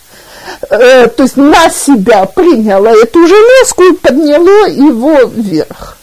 э, 0.70 1.08
то 1.08 1.22
есть 1.22 1.36
на 1.36 1.70
себя 1.70 2.24
приняло 2.26 2.88
эту 2.88 3.26
железку 3.26 3.84
и 3.84 3.96
подняло 3.96 4.68
его 4.68 5.24
вверх. 5.28 5.98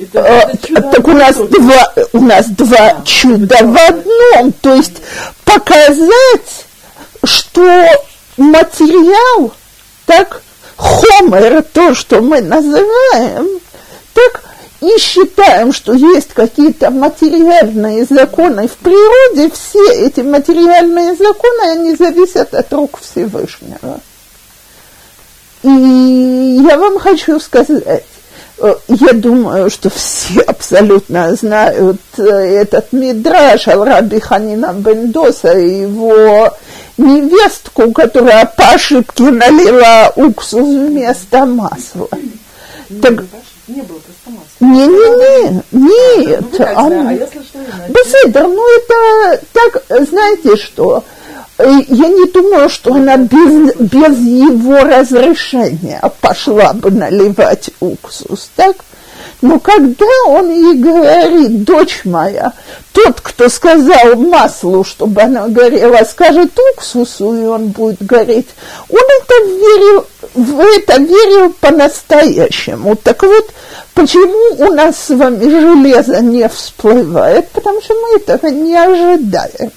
Это, 0.00 0.20
это 0.20 0.78
а, 0.78 0.82
так 0.90 1.06
у 1.06 1.12
нас 1.12 1.36
два, 1.36 1.92
у 2.12 2.20
нас 2.20 2.46
два 2.48 2.76
да, 2.76 3.02
чуда 3.04 3.58
в 3.60 3.76
одном, 3.76 4.52
то 4.52 4.74
есть 4.74 5.02
показать, 5.44 6.66
что 7.24 7.86
материал, 8.36 9.52
так, 10.06 10.42
хомер, 10.76 11.62
то, 11.62 11.94
что 11.94 12.22
мы 12.22 12.40
называем, 12.40 13.60
так, 14.14 14.42
и 14.80 14.98
считаем, 14.98 15.72
что 15.72 15.92
есть 15.92 16.32
какие-то 16.34 16.90
материальные 16.90 18.04
законы 18.06 18.68
в 18.68 18.76
природе, 18.76 19.52
все 19.54 20.06
эти 20.06 20.20
материальные 20.20 21.14
законы, 21.14 21.70
они 21.70 21.94
зависят 21.94 22.54
от 22.54 22.72
рук 22.72 22.98
Всевышнего. 23.00 24.00
И 25.62 25.68
я 25.68 26.76
вам 26.76 26.98
хочу 26.98 27.38
сказать, 27.38 27.82
э, 27.86 28.00
я 28.88 29.12
думаю, 29.12 29.70
что 29.70 29.90
все 29.90 30.40
абсолютно 30.46 31.34
знают 31.34 32.00
э, 32.18 32.22
этот 32.22 32.92
мидраж 32.92 33.66
al 33.68 33.84
Раби 33.84 34.20
Ханина 34.20 34.72
Бендоса 34.72 35.58
и 35.58 35.82
его 35.82 36.52
невестку, 36.96 37.92
которая 37.92 38.46
по 38.46 38.70
ошибке 38.74 39.24
налила 39.24 40.12
уксус 40.16 40.60
вместо 40.60 41.46
масла. 41.46 42.08
Так, 43.00 43.24
не 43.68 43.82
было 43.82 43.98
просто 43.98 44.30
масла. 44.30 44.44
Не-не-не, 44.60 45.62
нет. 45.72 46.44
Ну, 46.58 46.64
а, 46.64 47.08
а 47.08 47.12
если 47.12 47.42
что 47.42 47.58
Беседер, 47.88 48.48
ну 48.48 48.64
это 48.76 49.44
так, 49.52 49.82
знаете 50.08 50.56
что, 50.56 50.98
э, 50.98 51.21
я 51.64 52.08
не 52.08 52.30
думаю, 52.30 52.68
что 52.68 52.94
она 52.94 53.16
без, 53.16 53.74
без 53.76 54.18
его 54.18 54.78
разрешения 54.84 56.00
пошла 56.20 56.72
бы 56.72 56.90
наливать 56.90 57.70
уксус, 57.80 58.50
так? 58.56 58.76
Но 59.42 59.58
когда 59.58 60.06
он 60.28 60.50
ей 60.50 60.74
говорит, 60.74 61.64
дочь 61.64 62.02
моя, 62.04 62.52
тот, 62.92 63.20
кто 63.20 63.48
сказал 63.48 64.14
маслу, 64.14 64.84
чтобы 64.84 65.20
она 65.20 65.48
горела, 65.48 66.04
скажет 66.04 66.56
уксусу, 66.72 67.34
и 67.34 67.44
он 67.44 67.68
будет 67.68 68.00
гореть, 68.02 68.48
он 68.88 69.00
это 69.00 69.44
верил, 69.44 70.06
в 70.34 70.60
это 70.60 71.02
верил 71.02 71.52
по-настоящему. 71.60 72.94
Так 72.94 73.24
вот, 73.24 73.50
почему 73.94 74.64
у 74.64 74.72
нас 74.72 74.96
с 74.96 75.10
вами 75.10 75.44
железо 75.48 76.20
не 76.20 76.48
всплывает? 76.48 77.48
Потому 77.48 77.82
что 77.82 77.94
мы 77.94 78.18
этого 78.18 78.46
не 78.48 78.76
ожидаем. 78.76 79.72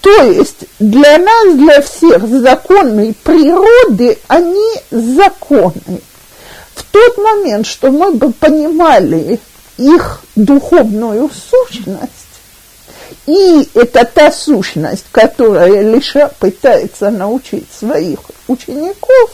То 0.00 0.22
есть 0.22 0.64
для 0.78 1.18
нас, 1.18 1.54
для 1.54 1.80
всех 1.82 2.26
законы 2.28 3.14
природы, 3.24 4.18
они 4.28 4.72
законы 4.90 6.00
в 6.74 6.84
тот 6.92 7.18
момент, 7.18 7.66
что 7.66 7.90
мы 7.90 8.12
бы 8.12 8.32
понимали 8.32 9.40
их 9.76 10.22
духовную 10.36 11.28
сущность, 11.30 12.12
и 13.26 13.68
это 13.74 14.04
та 14.04 14.30
сущность, 14.32 15.04
которая 15.10 15.82
Лиша 15.82 16.30
пытается 16.38 17.10
научить 17.10 17.66
своих 17.78 18.20
учеников, 18.46 19.30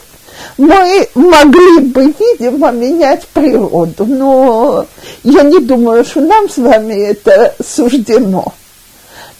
мы 0.58 1.08
могли 1.14 1.80
бы, 1.80 2.12
видимо, 2.18 2.72
менять 2.72 3.26
природу, 3.28 4.04
но 4.04 4.86
я 5.22 5.42
не 5.42 5.60
думаю, 5.60 6.04
что 6.04 6.20
нам 6.20 6.48
с 6.48 6.56
вами 6.56 6.94
это 6.94 7.54
суждено. 7.64 8.52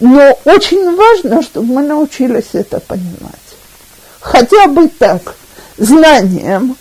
Но 0.01 0.39
очень 0.45 0.95
важно, 0.97 1.43
чтобы 1.43 1.75
мы 1.75 1.83
научились 1.83 2.51
это 2.53 2.81
понимать. 2.81 3.35
Хотя 4.21 4.67
бы 4.67 4.89
так, 4.89 5.35
знанием, 5.77 6.77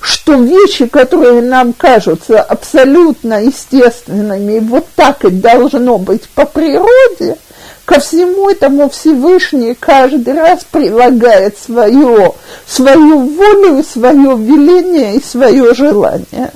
что 0.00 0.34
вещи, 0.34 0.86
которые 0.86 1.42
нам 1.42 1.72
кажутся 1.72 2.40
абсолютно 2.40 3.44
естественными, 3.44 4.58
вот 4.60 4.86
так 4.94 5.24
и 5.24 5.30
должно 5.30 5.98
быть 5.98 6.28
по 6.30 6.44
природе, 6.44 7.36
ко 7.84 8.00
всему 8.00 8.50
этому 8.50 8.90
Всевышний 8.90 9.74
каждый 9.74 10.34
раз 10.34 10.60
прилагает 10.70 11.58
свое, 11.58 12.34
свою 12.66 13.18
волю, 13.20 13.82
свое 13.82 14.36
веление 14.36 15.16
и 15.16 15.22
свое 15.22 15.74
желание. 15.74 16.52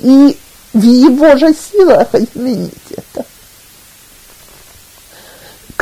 И 0.00 0.36
в 0.72 0.82
его 0.82 1.36
же 1.36 1.54
силах 1.54 2.08
изменить 2.14 2.72
это. 2.90 3.24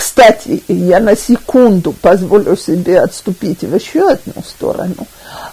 Кстати, 0.00 0.62
я 0.66 0.98
на 0.98 1.14
секунду 1.14 1.92
позволю 1.92 2.56
себе 2.56 3.00
отступить 3.00 3.60
в 3.60 3.74
еще 3.74 4.12
одну 4.12 4.42
сторону. 4.42 5.06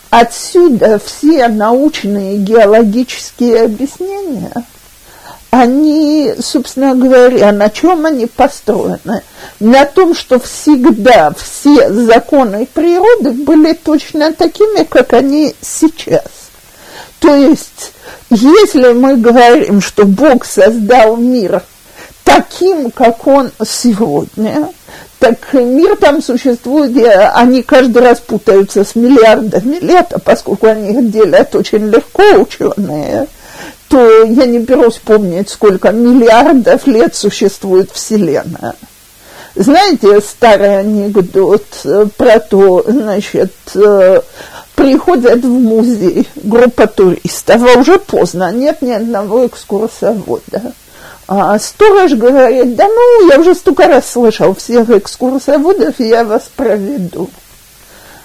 Отсюда 0.10 1.02
все 1.06 1.50
научные 1.50 2.38
геологические 2.38 3.64
объяснения, 3.64 4.54
они, 5.50 6.34
собственно 6.40 6.96
говоря, 6.96 7.52
на 7.52 7.70
чем 7.70 8.06
они 8.06 8.26
построены? 8.26 9.22
На 9.60 9.84
том, 9.84 10.16
что 10.16 10.40
всегда 10.40 11.34
все 11.34 11.92
законы 11.92 12.66
природы 12.74 13.32
были 13.32 13.74
точно 13.74 14.32
такими, 14.32 14.86
как 14.86 15.12
они 15.12 15.56
сейчас. 15.60 16.24
То 17.20 17.36
есть, 17.36 17.92
если 18.30 18.94
мы 18.94 19.18
говорим, 19.18 19.82
что 19.82 20.06
Бог 20.06 20.46
создал 20.46 21.18
мир– 21.18 21.62
таким, 22.38 22.92
как 22.92 23.26
он 23.28 23.52
сегодня, 23.66 24.70
так 25.20 25.54
мир 25.54 25.96
там 25.98 26.22
существует, 26.22 26.96
они 27.34 27.64
каждый 27.64 28.02
раз 28.04 28.20
путаются 28.20 28.84
с 28.84 28.96
миллиардами 28.96 29.78
лет, 29.80 30.08
а 30.12 30.20
поскольку 30.20 30.68
они 30.68 30.92
их 30.92 31.12
делят 31.12 31.56
очень 31.56 31.88
легко, 31.90 32.24
ученые, 32.36 33.28
то 33.88 34.24
я 34.24 34.46
не 34.46 34.60
берусь 34.60 35.00
помнить, 35.04 35.50
сколько 35.50 35.92
миллиардов 35.92 36.86
лет 36.88 37.16
существует 37.16 37.90
Вселенная. 37.92 38.76
Знаете 39.56 40.22
старый 40.22 40.80
анекдот 40.80 41.66
про 42.16 42.40
то, 42.40 42.86
значит, 42.88 43.54
приходят 44.76 45.44
в 45.44 45.48
музей 45.50 46.28
группа 46.36 46.86
туристов, 46.86 47.64
а 47.64 47.80
уже 47.80 47.98
поздно, 47.98 48.52
нет 48.52 48.84
ни 48.84 48.92
одного 48.92 49.48
экскурсовода. 49.48 50.74
А 51.28 51.60
сторож 51.60 52.14
говорит, 52.14 52.76
да 52.76 52.88
ну, 52.88 53.30
я 53.30 53.40
уже 53.40 53.54
столько 53.54 53.88
раз 53.88 54.10
слышал 54.10 54.56
всех 54.56 54.90
экскурсоводов, 54.90 56.00
я 56.00 56.24
вас 56.24 56.50
проведу. 56.56 57.30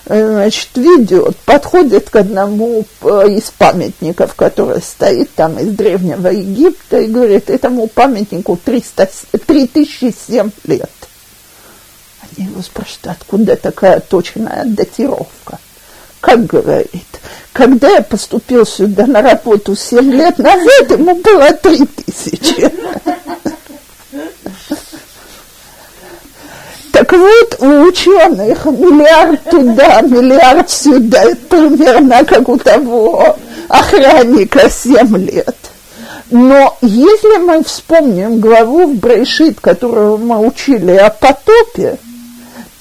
Значит, 0.07 0.69
ведет, 0.77 1.37
подходит 1.39 2.11
к 2.11 2.17
одному 2.17 2.85
из 3.03 3.51
памятников, 3.51 4.35
который 4.35 4.81
стоит 4.83 5.35
там 5.35 5.59
из 5.59 5.75
Древнего 5.75 6.29
Египта, 6.29 6.99
и 6.99 7.07
говорит, 7.07 7.51
этому 7.51 7.89
памятнику 7.89 8.59
300, 8.65 9.11
3007 9.47 10.51
лет. 10.65 10.91
Они 12.21 12.47
его 12.47 12.63
спрашивают, 12.63 13.19
откуда 13.19 13.57
такая 13.57 14.01
точная 14.01 14.65
датировка? 14.65 15.59
Как 16.23 16.47
говорит, 16.47 17.21
когда 17.53 17.91
я 17.91 18.01
поступил 18.01 18.65
сюда 18.65 19.07
на 19.07 19.23
работу 19.23 19.75
7 19.75 20.13
лет 20.13 20.39
назад, 20.39 20.91
ему 20.91 21.17
было 21.17 21.53
3 21.53 21.85
тысячи. 21.85 22.71
Так 26.93 27.13
вот, 27.13 27.57
у 27.59 27.89
ученых 27.89 28.65
миллиард 28.67 29.43
туда, 29.51 30.01
миллиард 30.03 30.71
сюда, 30.71 31.25
это 31.25 31.45
примерно 31.49 32.25
как 32.25 32.49
у 32.49 32.57
того 32.57 33.37
охранника 33.69 34.71
7 34.71 35.17
лет. 35.29 35.57
Но 36.31 36.79
если 36.83 37.39
мы 37.39 37.65
вспомним 37.65 38.39
главу 38.39 38.87
в 38.87 38.95
Брейшит, 38.95 39.59
которую 39.61 40.19
мы 40.19 40.39
учили 40.47 40.93
о 40.93 41.11
потопе, 41.11 41.99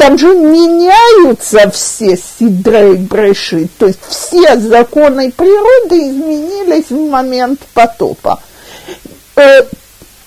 там 0.01 0.17
же 0.17 0.33
меняются 0.33 1.69
все 1.69 2.17
сидрей 2.17 2.95
брешит, 2.95 3.69
то 3.77 3.85
есть 3.85 3.99
все 4.09 4.57
законы 4.57 5.31
природы 5.31 6.09
изменились 6.09 6.89
в 6.89 7.07
момент 7.07 7.59
потопа. 7.75 8.41
Э, 9.35 9.61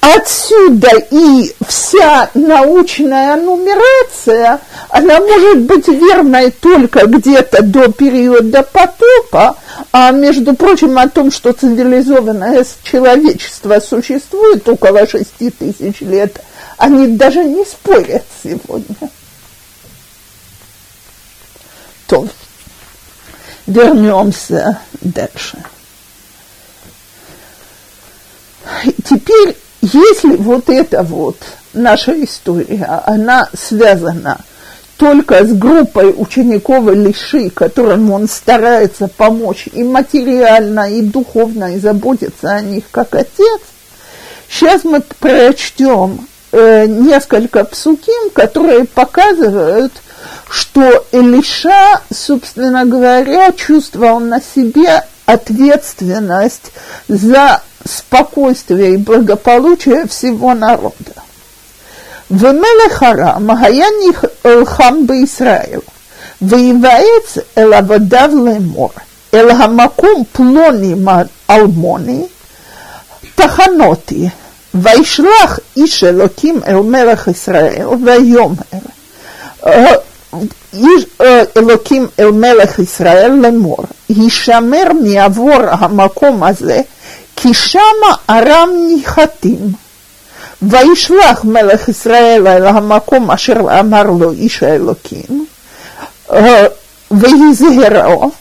отсюда 0.00 0.90
и 1.10 1.52
вся 1.66 2.30
научная 2.34 3.34
нумерация, 3.34 4.60
она 4.90 5.18
может 5.18 5.62
быть 5.62 5.88
верной 5.88 6.52
только 6.52 7.06
где-то 7.06 7.64
до 7.64 7.90
периода 7.90 8.62
потопа, 8.62 9.56
а 9.90 10.12
между 10.12 10.54
прочим 10.54 10.96
о 11.00 11.08
том, 11.08 11.32
что 11.32 11.52
цивилизованное 11.52 12.64
человечество 12.84 13.80
существует 13.80 14.68
около 14.68 15.04
шести 15.08 15.50
тысяч 15.50 16.00
лет, 16.00 16.40
они 16.78 17.08
даже 17.08 17.42
не 17.42 17.64
спорят 17.64 18.22
сегодня. 18.44 19.10
То, 22.06 22.28
вернемся 23.66 24.78
дальше. 25.00 25.58
Теперь, 29.04 29.56
если 29.80 30.36
вот 30.36 30.68
эта 30.68 31.02
вот 31.02 31.36
наша 31.72 32.12
история, 32.24 33.02
она 33.06 33.48
связана 33.54 34.38
только 34.96 35.44
с 35.44 35.52
группой 35.52 36.14
учеников 36.16 36.86
Лиши, 36.94 37.50
которым 37.50 38.12
он 38.12 38.28
старается 38.28 39.08
помочь 39.08 39.68
и 39.72 39.82
материально, 39.82 40.90
и 40.90 41.02
духовно, 41.02 41.74
и 41.74 41.80
заботиться 41.80 42.52
о 42.52 42.60
них 42.60 42.84
как 42.90 43.14
отец, 43.14 43.60
сейчас 44.48 44.84
мы 44.84 45.00
прочтем 45.18 46.28
э, 46.52 46.86
несколько 46.86 47.64
псуким, 47.64 48.30
которые 48.32 48.84
показывают, 48.84 49.92
что 50.48 51.04
Элиша, 51.12 52.00
собственно 52.12 52.84
говоря, 52.84 53.52
чувствовал 53.52 54.20
на 54.20 54.40
себе 54.40 55.02
ответственность 55.26 56.72
за 57.08 57.62
спокойствие 57.86 58.94
и 58.94 58.98
благополучие 58.98 60.06
всего 60.06 60.54
народа. 60.54 61.14
В 62.28 62.42
Мелехара 62.52 63.38
Магаяни 63.38 64.14
Элхам 64.42 65.06
бы 65.06 65.24
Израил, 65.24 65.84
воеваец 66.40 67.38
Элавадав 67.54 68.32
Лемор, 68.32 68.92
Элхамакум 69.30 70.24
Плони 70.26 70.96
Алмони, 71.46 72.30
Таханоти, 73.36 74.32
Вайшлах 74.72 75.60
Ишелоким 75.74 76.62
Элмелах 76.66 77.28
Израил, 77.28 77.96
Вайомер. 77.96 78.82
Э, 79.62 79.98
איש 80.73 81.05
אלוקים 81.57 82.07
אל 82.19 82.31
מלך 82.31 82.79
ישראל 82.79 83.31
לאמור, 83.41 83.77
הישמר 84.09 84.83
מעבור 85.03 85.59
המקום 85.71 86.43
הזה, 86.43 86.81
כי 87.35 87.53
שמה 87.53 88.11
ארם 88.29 88.69
ניחתים. 88.87 89.71
וישלח 90.61 91.43
מלך 91.43 91.89
ישראל 91.89 92.47
אל 92.47 92.67
המקום 92.67 93.31
אשר 93.31 93.79
אמר 93.79 94.03
לו 94.03 94.31
איש 94.31 94.63
האלוקים, 94.63 95.45
ויזהרו, 97.11 98.31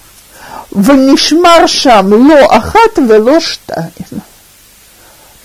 ונשמר 0.73 1.67
שם 1.67 2.29
לא 2.29 2.57
אחת 2.57 2.99
ולא 3.09 3.41
שתיים. 3.41 4.21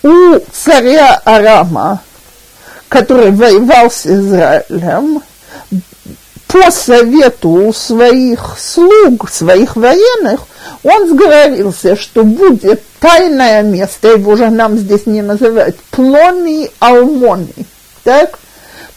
У 0.04 0.38
царя 0.52 1.16
Арама, 1.24 2.02
который 2.90 3.32
воевал 3.32 3.90
с 3.90 4.06
Израилем, 4.06 5.24
по 6.49 6.71
совету 6.71 7.73
своих 7.75 8.57
слуг, 8.59 9.31
своих 9.31 9.77
военных, 9.77 10.41
он 10.83 11.09
сговорился, 11.09 11.95
что 11.95 12.25
будет 12.25 12.83
тайное 13.01 13.63
место, 13.63 14.09
его 14.09 14.35
же 14.35 14.49
нам 14.49 14.79
здесь 14.79 15.07
не 15.07 15.23
называют, 15.23 15.77
плоный 15.91 16.71
алмони, 16.81 17.67
так? 18.03 18.39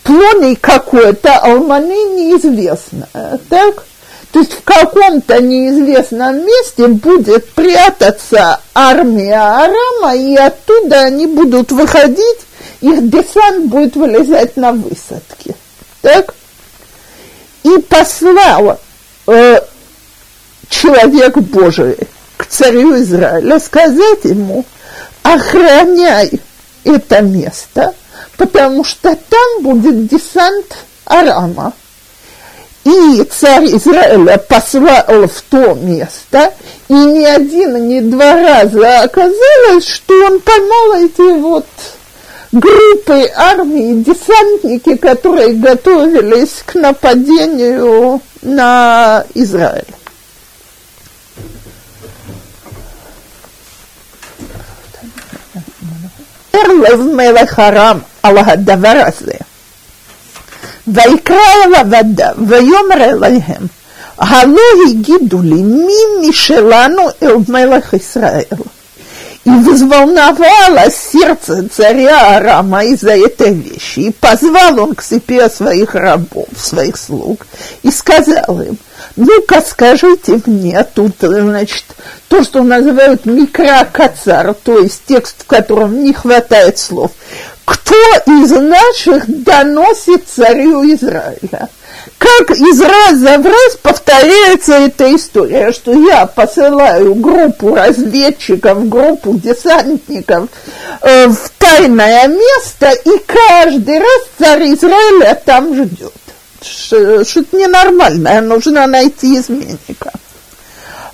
Плоный 0.04 0.56
какой-то, 0.56 1.36
алмани 1.36 2.16
неизвестно, 2.16 3.08
так? 3.50 3.84
То 4.32 4.40
есть 4.40 4.54
в 4.54 4.64
каком-то 4.64 5.42
неизвестном 5.42 6.46
месте 6.46 6.88
будет 6.88 7.50
прятаться 7.50 8.62
армия 8.74 9.36
Арама, 9.36 10.16
и 10.16 10.36
оттуда 10.36 11.02
они 11.02 11.28
будут 11.28 11.74
выходить, 11.74 12.40
их 12.80 13.10
десант 13.10 13.66
будет 13.66 13.98
вылезать 13.98 14.56
на 14.56 14.72
высадки. 14.72 15.54
Так? 16.02 16.34
И 17.64 17.78
послал 17.80 18.80
э, 19.28 19.60
человек 20.70 21.38
Божий 21.38 21.98
к 22.38 22.46
царю 22.48 22.96
Израиля 23.02 23.60
сказать 23.60 24.24
ему, 24.24 24.66
охраняй 25.22 26.40
это 26.84 27.22
место, 27.22 27.94
потому 28.38 28.84
что 28.84 29.16
там 29.16 29.62
будет 29.64 30.08
десант 30.08 30.76
Арама. 31.06 31.74
И 32.84 33.24
царь 33.30 33.66
Израиля 33.66 34.40
послал 34.40 35.28
в 35.28 35.42
то 35.50 35.76
место, 35.76 36.52
и 36.88 36.94
ни 36.94 37.24
один, 37.24 37.88
ни 37.88 38.00
два 38.00 38.34
раза 38.34 39.02
оказалось, 39.02 39.88
что 39.88 40.14
он 40.26 40.40
поймал 40.40 40.94
эти 40.96 41.40
вот 41.40 41.66
группы 42.53 43.31
армии, 43.37 44.03
десантники, 44.03 44.97
которые 44.97 45.55
готовились 45.55 46.63
к 46.65 46.75
нападению 46.75 48.21
на 48.43 49.25
Израиль. 49.35 49.97
לב 56.83 57.01
מלך 57.01 57.59
ארם 57.59 57.99
על 58.23 58.39
הדבר 58.39 59.03
הזה. 59.07 59.33
ויקרא 60.89 61.37
אל 61.37 61.75
עבדיו, 61.75 62.35
ויאמר 62.47 63.05
אליהם, 63.05 63.67
הלא 64.19 64.61
הגידו 64.91 65.43
לי 65.43 65.63
מי 65.63 66.29
משלנו 66.29 67.03
אל 67.23 67.37
מלך 67.49 67.95
ישראל. 67.95 68.43
И 69.44 69.50
взволновало 69.50 70.92
сердце 70.92 71.68
царя 71.68 72.38
Арама 72.38 72.84
из-за 72.86 73.18
этой 73.18 73.54
вещи. 73.54 74.00
И 74.00 74.12
позвал 74.12 74.80
он 74.80 74.94
к 74.94 75.02
себе 75.02 75.50
своих 75.50 75.96
рабов, 75.96 76.48
своих 76.56 76.96
слуг, 76.96 77.48
и 77.82 77.90
сказал 77.90 78.62
им, 78.62 78.78
ну-ка 79.16 79.62
скажите 79.62 80.40
мне, 80.46 80.84
тут, 80.94 81.16
значит, 81.20 81.86
то, 82.28 82.44
что 82.44 82.62
называют 82.64 83.26
микрокацар, 83.26 84.54
то 84.54 84.80
есть 84.80 85.02
текст, 85.08 85.44
в 85.44 85.46
котором 85.48 86.04
не 86.04 86.14
хватает 86.14 86.78
слов 86.78 87.12
Кто 87.71 87.95
из 88.27 88.51
наших 88.51 89.43
доносит 89.43 90.29
царю 90.29 90.85
Израиля? 90.95 91.69
как 92.19 92.51
из 92.51 92.81
раза 92.81 93.39
в 93.39 93.47
раз 93.47 93.77
повторяется 93.83 94.75
эта 94.75 95.15
история, 95.15 95.73
что 95.73 95.93
я 95.93 96.27
посылаю 96.27 97.15
группу 97.15 97.75
разведчиков, 97.75 98.89
группу 98.89 99.35
десантников 99.35 100.49
э, 101.03 101.29
в 101.29 101.51
тайное 101.59 102.29
место, 102.29 102.91
и 102.91 103.19
каждый 103.27 103.99
раз 103.99 104.23
царь 104.39 104.75
Израиля 104.75 105.41
там 105.45 105.75
ждет. 105.75 106.13
Что-то 106.63 107.57
ненормальное, 107.57 108.41
нужно 108.41 108.87
найти 108.87 109.39
изменника. 109.39 110.13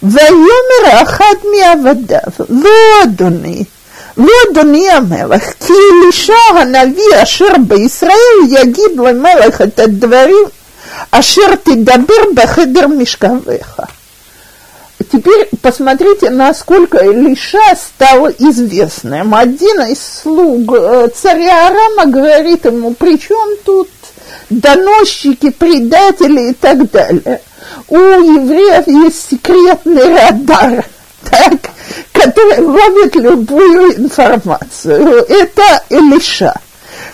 ויאמר 0.03 1.03
אחד 1.03 1.35
מעבדיו, 1.45 2.47
לא 2.49 2.71
אדוני, 3.05 3.65
לא 4.17 4.33
אדוני 4.51 4.91
המלך, 4.91 5.53
כי 5.67 5.73
אלישע 5.73 6.35
הנביא 6.57 7.23
אשר 7.23 7.55
בישראל 7.67 8.39
יגיד 8.49 8.97
למלך 8.97 9.63
את 9.63 9.79
הדברים 9.79 10.45
Ашер 11.11 11.57
ты 11.57 11.77
добер 11.77 12.33
бахедер 12.33 12.89
мишкавеха. 12.89 13.89
Теперь 15.11 15.49
посмотрите, 15.61 16.31
насколько 16.31 16.99
Илиша 16.99 17.59
стал 17.77 18.29
известным. 18.29 19.35
Один 19.35 19.83
из 19.83 19.99
слуг 20.01 20.73
э, 20.75 21.09
царя 21.15 21.67
Арама 21.67 22.11
говорит 22.11 22.65
ему, 22.65 22.95
при 22.95 23.19
чем 23.19 23.57
тут 23.65 23.91
доносчики, 24.49 25.51
предатели 25.51 26.51
и 26.51 26.55
так 26.55 26.91
далее. 26.91 27.43
У 27.89 27.99
евреев 27.99 28.87
есть 28.87 29.31
секретный 29.31 30.15
радар, 30.15 30.87
так, 31.29 31.71
который 32.22 32.60
ловит 32.60 33.16
любую 33.16 33.98
информацию. 33.98 35.26
Это 35.28 35.84
Илиша 35.90 36.54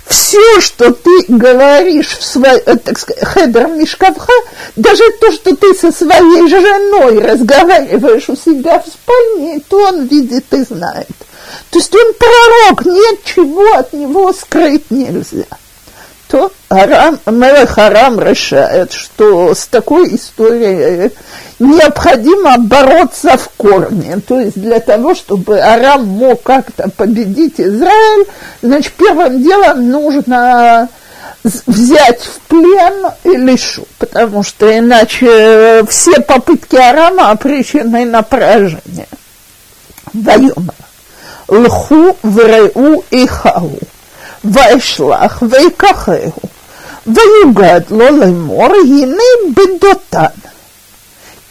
все, 0.06 0.62
что 0.62 0.92
ты 0.92 1.26
говоришь 1.28 2.18
в 2.18 2.24
свой, 2.24 2.58
э, 2.58 2.76
так 2.76 3.00
сказать, 3.00 3.24
хедер 3.26 3.68
мишкавха, 3.68 4.34
даже 4.76 5.04
то, 5.20 5.32
что 5.32 5.56
ты 5.56 5.74
со 5.74 5.92
своей 5.92 6.48
женой 6.48 7.20
разговариваешь 7.20 8.30
у 8.30 8.36
себя 8.36 8.80
в 8.80 8.88
спальне, 8.88 9.62
то 9.68 9.78
он 9.78 10.06
видит 10.08 10.46
и 10.52 10.64
знает. 10.64 11.08
То 11.70 11.80
есть 11.80 11.94
он 11.96 12.14
пророк, 12.14 12.86
ничего 12.86 13.78
от 13.78 13.94
него 13.94 14.34
скрыть 14.34 14.90
нельзя 14.92 15.46
то 16.34 16.52
Арам, 16.68 17.20
Мелех 17.28 17.78
Арам 17.78 18.20
решает, 18.20 18.92
что 18.92 19.54
с 19.54 19.68
такой 19.68 20.16
историей 20.16 21.12
необходимо 21.60 22.58
бороться 22.58 23.38
в 23.38 23.50
корне. 23.50 24.20
То 24.28 24.40
есть 24.40 24.60
для 24.60 24.80
того, 24.80 25.14
чтобы 25.14 25.60
Арам 25.60 26.08
мог 26.08 26.42
как-то 26.42 26.90
победить 26.90 27.62
Израиль, 27.62 28.26
значит, 28.64 28.94
первым 28.94 29.44
делом 29.44 29.92
нужно 29.92 30.90
взять 31.44 32.24
в 32.24 32.40
плен 32.48 33.12
Илишу, 33.26 33.86
потому 34.00 34.42
что 34.42 34.76
иначе 34.76 35.86
все 35.88 36.20
попытки 36.20 36.78
Арама 36.78 37.30
обречены 37.30 38.06
на 38.06 38.24
поражение. 38.24 39.08
Вайома. 40.14 40.74
Лху, 41.48 42.18
Вреу 42.24 43.04
и 43.12 43.28
Хау. 43.28 43.78
וישלח 44.45 45.43
ויקחהו. 45.51 46.33
ויוגד 47.07 47.81
לו 47.91 48.09
לאמור, 48.19 48.67
הנה 48.67 49.53
бедотан. 49.57 50.33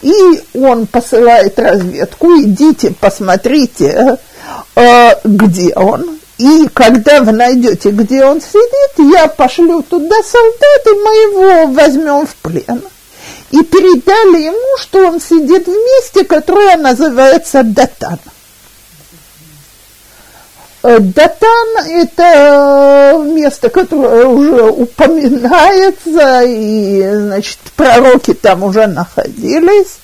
И 0.00 0.42
он 0.54 0.86
посылает 0.86 1.58
разведку, 1.58 2.28
идите, 2.40 2.94
посмотрите, 3.00 4.18
э, 4.76 5.10
где 5.24 5.72
он, 5.74 6.02
и 6.02 6.18
и 6.38 6.68
когда 6.72 7.20
вы 7.20 7.32
найдете, 7.32 7.90
где 7.90 8.24
он 8.24 8.40
сидит, 8.40 9.12
я 9.12 9.26
пошлю 9.26 9.82
туда 9.82 10.16
солдат, 10.22 10.86
и 10.86 10.90
мы 10.90 11.14
его 11.14 11.72
возьмем 11.72 12.26
в 12.26 12.34
плен. 12.36 12.80
И 13.50 13.62
передали 13.64 14.44
ему, 14.44 14.78
что 14.78 15.08
он 15.08 15.20
сидит 15.20 15.66
в 15.66 15.70
месте, 15.70 16.24
которое 16.24 16.76
называется 16.76 17.64
Датан. 17.64 18.20
Э, 20.82 20.98
Датан – 21.00 21.88
это 21.88 23.20
место, 23.24 23.68
которое 23.68 24.26
уже 24.26 24.70
упоминается, 24.70 26.42
и, 26.44 27.02
значит, 27.02 27.58
пророки 27.76 28.34
там 28.34 28.62
уже 28.62 28.86
находились. 28.86 29.98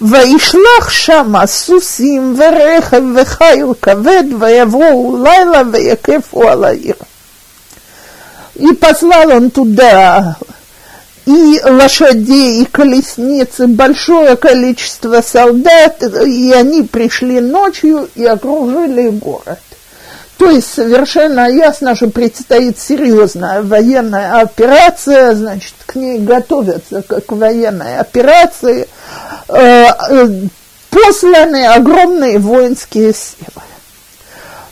וישלח 0.00 0.90
שמה 0.90 1.46
סוסים 1.46 2.34
ורכב 2.38 3.02
וחיל 3.16 3.66
כבד 3.82 4.24
ויבואו 4.40 5.24
לילה 5.24 5.62
ויקפו 5.72 6.48
על 6.48 6.64
העיר. 6.64 6.94
И 8.58 8.72
послал 8.72 9.30
он 9.30 9.50
туда 9.50 10.36
и 11.26 11.60
лошадей, 11.62 12.62
и 12.62 12.64
колесницы, 12.64 13.68
большое 13.68 14.36
количество 14.36 15.20
солдат, 15.20 16.02
и 16.02 16.52
они 16.52 16.82
пришли 16.82 17.38
ночью 17.40 18.08
и 18.16 18.24
окружили 18.24 19.10
город. 19.10 19.60
То 20.36 20.50
есть 20.50 20.72
совершенно 20.72 21.48
ясно, 21.48 21.96
что 21.96 22.08
предстоит 22.08 22.78
серьезная 22.78 23.62
военная 23.62 24.40
операция, 24.40 25.34
значит, 25.34 25.74
к 25.84 25.96
ней 25.96 26.20
готовятся 26.20 27.02
как 27.02 27.26
к 27.26 27.32
военной 27.32 27.98
операции – 27.98 28.98
Э, 29.48 29.86
э, 30.10 30.28
посланы 30.90 31.66
огромные 31.66 32.38
воинские 32.38 33.14
силы. 33.14 33.62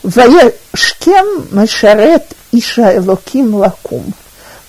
וישכם 0.05 1.25
משרת 1.53 2.35
איש 2.53 2.79
האלוקים 2.79 3.63
לקום, 3.65 4.05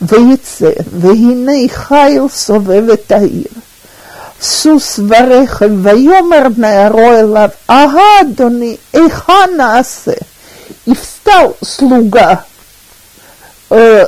ויצא, 0.01 0.69
והנה 0.91 1.69
חיל 1.69 2.27
סובב 2.29 2.89
את 2.89 3.11
העיר. 3.11 3.47
סוס 4.41 4.99
ורכב, 5.07 5.69
ויאמר 5.83 6.47
נערו 6.57 7.11
אליו, 7.11 7.49
אהה 7.69 8.21
אדוני, 8.21 8.77
היכן 8.93 9.57
נעשה? 9.57 10.11
И 10.84 10.94
встал 10.94 11.56
слуга 11.62 12.44
э, 13.70 14.06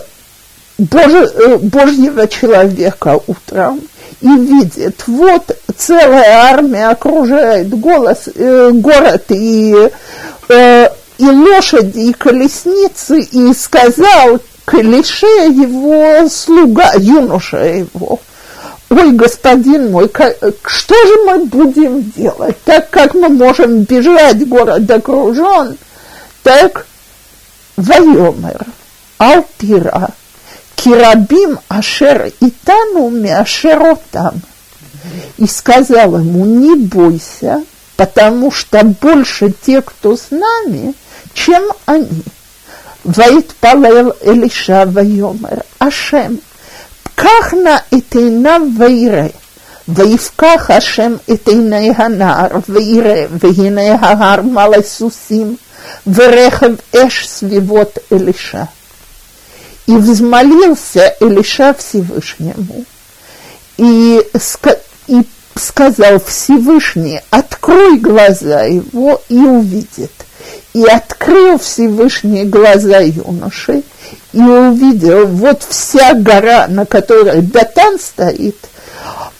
Божьего 0.78 2.26
человека 2.26 3.20
утром 3.26 3.80
и 4.20 4.28
видит, 4.28 5.04
вот 5.06 5.56
целая 5.76 6.48
армия 6.48 6.88
окружает 6.88 7.68
голос, 7.68 8.28
э, 8.34 8.70
город 8.72 9.24
и, 9.28 9.88
э, 10.48 10.88
и 11.18 11.24
лошади, 11.26 11.98
и 12.00 12.12
колесницы, 12.12 13.20
и 13.20 13.52
сказал 13.52 14.40
Калише 14.64 15.26
его 15.26 16.28
слуга, 16.28 16.92
юноша 16.96 17.58
его, 17.58 18.18
ой, 18.88 19.12
господин 19.12 19.92
мой, 19.92 20.08
как, 20.08 20.36
что 20.64 20.94
же 20.94 21.24
мы 21.26 21.44
будем 21.44 22.10
делать? 22.16 22.56
Так 22.64 22.90
как 22.90 23.14
мы 23.14 23.28
можем 23.28 23.80
бежать, 23.82 24.48
город 24.48 24.90
окружен, 24.90 25.76
так 26.44 26.86
Вайомер, 27.76 28.66
Алпира, 29.18 30.10
Кирабим 30.76 31.58
Ашер 31.68 32.32
Итану 32.38 33.08
Миашеротам. 33.08 34.40
И 35.38 35.46
сказал 35.46 36.18
ему, 36.18 36.44
не 36.44 36.76
бойся, 36.76 37.64
потому 37.96 38.52
что 38.52 38.84
больше 38.84 39.52
те, 39.52 39.82
кто 39.82 40.16
с 40.16 40.30
нами, 40.30 40.94
чем 41.32 41.62
они. 41.86 42.22
Ваит 43.02 43.54
Палел 43.56 44.14
Элиша 44.22 44.84
Вайомер 44.86 45.64
Ашем, 45.78 46.40
кахна 47.14 47.82
этейна 47.90 48.60
вайре, 48.60 49.32
ויפקח 49.87 50.69
השם 50.69 51.15
את 51.33 51.47
עיני 51.47 51.91
הנער 51.95 52.47
ויראה, 52.69 53.25
והנה 53.31 53.95
ההר 54.01 54.41
מלא 54.41 54.81
סוסים 54.81 55.55
ורכב 56.07 56.71
אש 56.95 57.27
סביבות 57.27 57.97
אלישע. 58.11 58.63
И 59.87 59.97
взмолился 59.97 61.15
Илиша 61.19 61.73
Всевышнему, 61.73 62.85
и, 63.77 64.21
и 65.07 65.23
сказал 65.55 66.19
Всевышний, 66.19 67.21
открой 67.31 67.97
глаза 67.97 68.65
его 68.65 69.19
и 69.29 69.39
увидит. 69.39 70.11
И 70.73 70.83
открыл 70.83 71.57
Всевышний 71.57 72.45
глаза 72.45 72.99
юноши 72.99 73.81
и 74.31 74.39
увидел, 74.39 75.25
вот 75.25 75.63
вся 75.67 76.13
гора, 76.13 76.67
на 76.67 76.85
которой 76.85 77.41
Датан 77.41 77.97
стоит, 77.99 78.57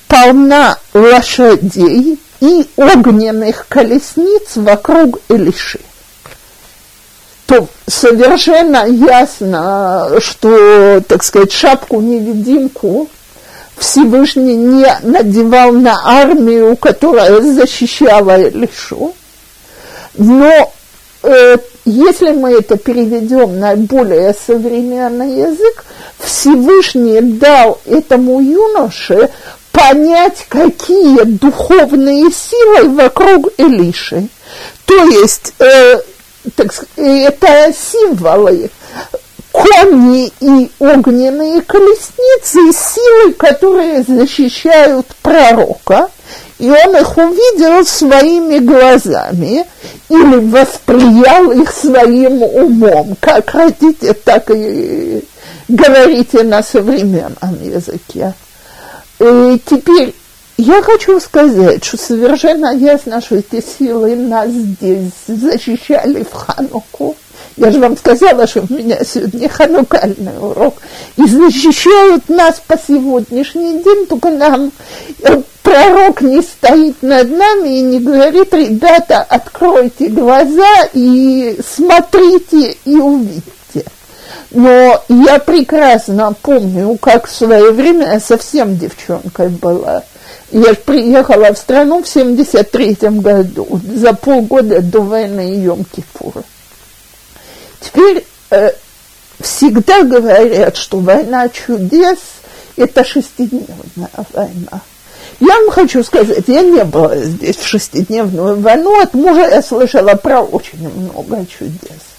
полна 0.09 0.79
лошадей 0.93 2.19
и 2.41 2.67
огненных 2.77 3.67
колесниц 3.69 4.57
вокруг 4.57 5.21
Илиши 5.29 5.81
то 7.47 7.69
совершенно 7.87 8.87
ясно, 8.87 10.11
что, 10.21 11.01
так 11.07 11.23
сказать, 11.23 11.53
шапку-невидимку 11.53 13.09
Всевышний 13.77 14.55
не 14.55 14.87
надевал 15.03 15.73
на 15.73 16.01
армию, 16.05 16.77
которая 16.77 17.41
защищала 17.41 18.41
Илишу. 18.41 19.15
Но 20.17 20.73
э, 21.23 21.57
если 21.85 22.33
мы 22.33 22.53
это 22.53 22.79
переведем 22.79 23.59
на 23.59 23.77
более 23.77 24.33
современный 24.35 25.41
язык, 25.41 25.85
Всевышний 26.19 27.21
дал 27.21 27.81
этому 27.85 28.41
юноше 28.41 29.31
понять, 29.75 30.47
какие 30.49 31.25
духовные 31.25 32.31
силы 32.31 32.91
вокруг 32.91 33.49
Илиши. 33.59 34.29
То 34.87 34.95
есть 34.95 35.53
э, 35.59 35.97
так, 36.55 36.73
это 36.97 37.73
символы. 37.73 38.71
Кони 39.53 40.33
и 40.41 40.71
огненные 40.81 41.63
колесницы, 41.63 42.73
силы, 42.73 43.33
которые 43.35 44.03
защищают 44.03 45.07
пророка, 45.23 46.09
и 46.59 46.69
он 46.69 46.97
их 46.97 47.17
увидел 47.17 47.85
своими 47.85 48.59
глазами 48.59 49.65
или 50.09 50.37
восприял 50.51 51.53
их 51.53 51.71
своим 51.71 52.43
умом. 52.43 53.17
Как 53.21 53.51
хотите, 53.51 54.13
так 54.13 54.51
и 54.51 55.23
говорите 55.69 56.43
на 56.43 56.63
современном 56.63 57.63
языке. 57.63 58.35
И 59.21 59.61
теперь 59.65 60.15
я 60.57 60.83
хочу 60.83 61.19
сказать, 61.21 61.85
что 61.85 61.97
совершенно 61.97 62.75
ясно, 62.75 63.21
что 63.21 63.37
эти 63.37 63.61
силы 63.61 64.15
нас 64.15 64.51
здесь 64.51 65.13
защищали 65.27 66.23
в 66.23 66.33
Хануку. 66.33 67.17
Я 67.57 67.71
же 67.71 67.79
вам 67.79 67.97
сказала, 67.97 68.47
что 68.47 68.65
у 68.69 68.73
меня 68.73 68.99
сегодня 69.05 69.49
ханукальный 69.49 70.39
урок. 70.41 70.77
И 71.17 71.25
защищают 71.27 72.29
нас 72.29 72.61
по 72.67 72.77
сегодняшний 72.77 73.83
день, 73.83 74.07
только 74.07 74.31
нам 74.31 74.73
э, 75.23 75.43
пророк 75.63 76.21
не 76.21 76.43
стоит 76.43 77.01
над 77.03 77.31
нами 77.31 77.79
и 77.79 77.83
не 77.83 78.01
говорит, 78.01 78.53
ребята, 78.53 79.23
откройте 79.23 80.09
глаза 80.09 80.89
и 80.95 81.57
смотрите 81.65 82.77
и 82.85 82.95
увидите. 82.97 83.43
Но 84.51 85.03
я 85.09 85.39
прекрасно 85.39 86.35
помню, 86.43 86.97
как 87.01 87.27
в 87.27 87.35
свое 87.35 87.71
время 87.73 88.13
я 88.13 88.21
совсем 88.21 88.77
девчонкой 88.77 89.49
была– 89.49 90.03
я 90.55 90.75
приехала 90.75 91.53
в 91.53 91.59
страну 91.59 92.03
в 92.03 92.09
73 92.09 92.97
году, 93.01 93.81
за 93.93 94.15
полгода 94.15 94.81
до 94.81 95.01
войны 95.01 95.65
Йом-Кипура. 95.65 96.45
Теперь 97.81 98.25
э, 98.51 98.71
всегда 99.41 100.05
говорят, 100.05 100.77
что 100.77 100.99
война 100.99 101.49
чудес– 101.49 102.19
это 102.77 103.05
шестидневная 103.05 104.11
война. 104.33 104.81
Я 105.41 105.61
вам 105.61 105.71
хочу 105.73 106.05
сказать, 106.05 106.45
я 106.47 106.63
не 106.63 106.85
была 106.85 107.17
здесь 107.17 107.57
в 107.57 107.67
шестидневную 107.67 108.61
войну, 108.61 109.01
от 109.01 109.13
мужа 109.15 109.49
я 109.49 109.61
слышала 109.61 110.15
про 110.15 110.41
очень 110.41 110.89
много 110.89 111.45
чудес. 111.47 112.14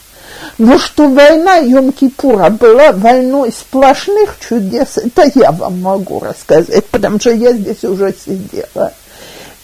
Но 0.57 0.77
что 0.77 1.09
война 1.09 1.59
Йом-Кипура 1.59 2.49
была 2.49 2.91
войной 2.91 3.51
сплошных 3.51 4.37
чудес, 4.47 4.97
это 4.97 5.29
я 5.35 5.51
вам 5.51 5.81
могу 5.81 6.19
рассказать, 6.19 6.85
потому 6.87 7.19
что 7.19 7.31
я 7.31 7.53
здесь 7.53 7.83
уже 7.83 8.13
сидела. 8.13 8.93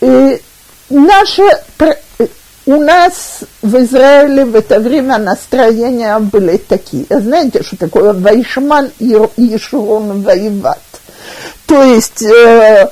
И 0.01 0.41
наше, 0.89 1.43
у 2.65 2.75
нас 2.75 3.39
в 3.61 3.75
Израиле 3.83 4.45
в 4.45 4.55
это 4.55 4.79
время 4.79 5.17
настроения 5.17 6.17
были 6.19 6.57
такие. 6.57 7.05
Знаете, 7.09 7.63
что 7.63 7.77
такое 7.77 8.13
Вайшман 8.13 8.91
и 8.99 9.17
Ешурон 9.37 10.21
воевать? 10.21 10.79
То 11.65 11.81
есть 11.83 12.21
э, 12.23 12.89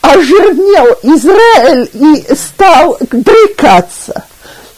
ожирнел 0.00 0.98
Израиль 1.02 1.90
и 1.94 2.34
стал 2.34 2.98
брекаться. 3.10 4.24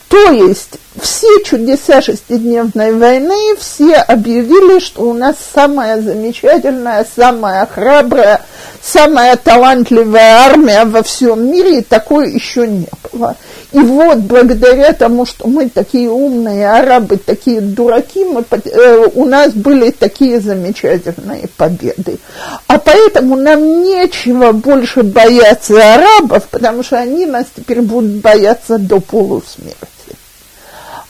То 0.09 0.31
есть 0.31 0.79
все 1.01 1.27
чудеса 1.45 2.01
шестидневной 2.01 2.92
войны, 2.92 3.57
все 3.59 3.97
объявили, 3.97 4.79
что 4.79 5.03
у 5.03 5.12
нас 5.12 5.37
самая 5.55 6.01
замечательная, 6.01 7.05
самая 7.16 7.66
храбрая, 7.66 8.40
самая 8.81 9.37
талантливая 9.37 10.47
армия 10.47 10.85
во 10.85 11.03
всем 11.03 11.51
мире, 11.51 11.81
и 11.81 11.83
такой 11.83 12.33
еще 12.33 12.69
не 12.69 12.88
было. 13.12 13.37
И 13.73 13.79
вот 13.79 14.19
благодаря 14.19 14.92
тому, 14.92 15.27
что 15.27 15.49
мы 15.49 15.69
такие 15.69 16.09
умные 16.09 16.71
арабы, 16.71 17.16
такие 17.16 17.61
дураки, 17.61 18.25
мы, 18.25 18.45
э, 18.64 19.09
у 19.12 19.25
нас 19.25 19.53
были 19.53 19.90
такие 19.90 20.40
замечательные 20.40 21.49
победы. 21.57 22.19
А 22.69 22.79
поэтому 22.79 23.37
нам 23.37 23.83
нечего 23.83 24.53
больше 24.53 25.03
бояться 25.03 25.95
арабов, 25.95 26.45
потому 26.51 26.85
что 26.85 26.97
они 26.97 27.27
нас 27.27 27.47
теперь 27.55 27.83
будут 27.83 28.23
бояться 28.23 28.79
до 28.79 29.01
полусмерти. 29.01 29.95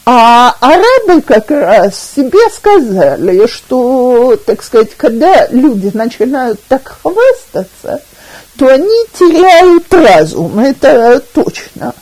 А 0.09 0.55
арабы 0.61 1.21
как 1.21 1.51
раз 1.51 2.12
себе 2.14 2.38
сказали, 2.55 3.49
что, 3.49 4.37
так 4.47 4.62
сказать, 4.62 4.95
когда 4.97 5.49
люди 5.49 5.90
начинают 5.92 6.61
так 6.69 6.99
хвастаться, 7.03 8.01
то 8.57 8.69
они 8.69 9.05
теряют 9.19 9.92
разум, 9.92 10.61
это 10.61 11.21
точно. 11.35 11.92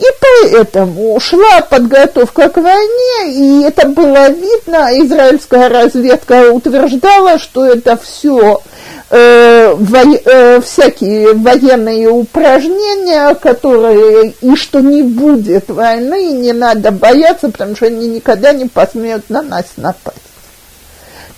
И 0.00 0.04
поэтому 0.18 1.20
шла 1.20 1.60
подготовка 1.60 2.48
к 2.48 2.56
войне, 2.56 3.34
и 3.34 3.62
это 3.64 3.86
было 3.86 4.30
видно, 4.30 4.88
израильская 5.04 5.68
разведка 5.68 6.50
утверждала, 6.50 7.38
что 7.38 7.66
это 7.66 7.98
все 7.98 8.62
э, 9.10 9.74
во, 9.74 9.98
э, 9.98 10.60
всякие 10.62 11.34
военные 11.34 12.08
упражнения, 12.08 13.34
которые 13.34 14.32
и 14.40 14.56
что 14.56 14.80
не 14.80 15.02
будет 15.02 15.68
войны, 15.68 16.30
и 16.30 16.32
не 16.32 16.54
надо 16.54 16.92
бояться, 16.92 17.50
потому 17.50 17.76
что 17.76 17.86
они 17.86 18.08
никогда 18.08 18.54
не 18.54 18.68
посмеют 18.68 19.28
на 19.28 19.42
нас 19.42 19.66
напасть. 19.76 20.16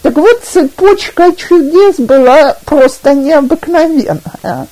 Так 0.03 0.14
вот, 0.14 0.40
цепочка 0.44 1.33
чудес 1.37 1.96
была 1.96 2.57
просто 2.64 3.14
необыкновенная. 3.14 4.68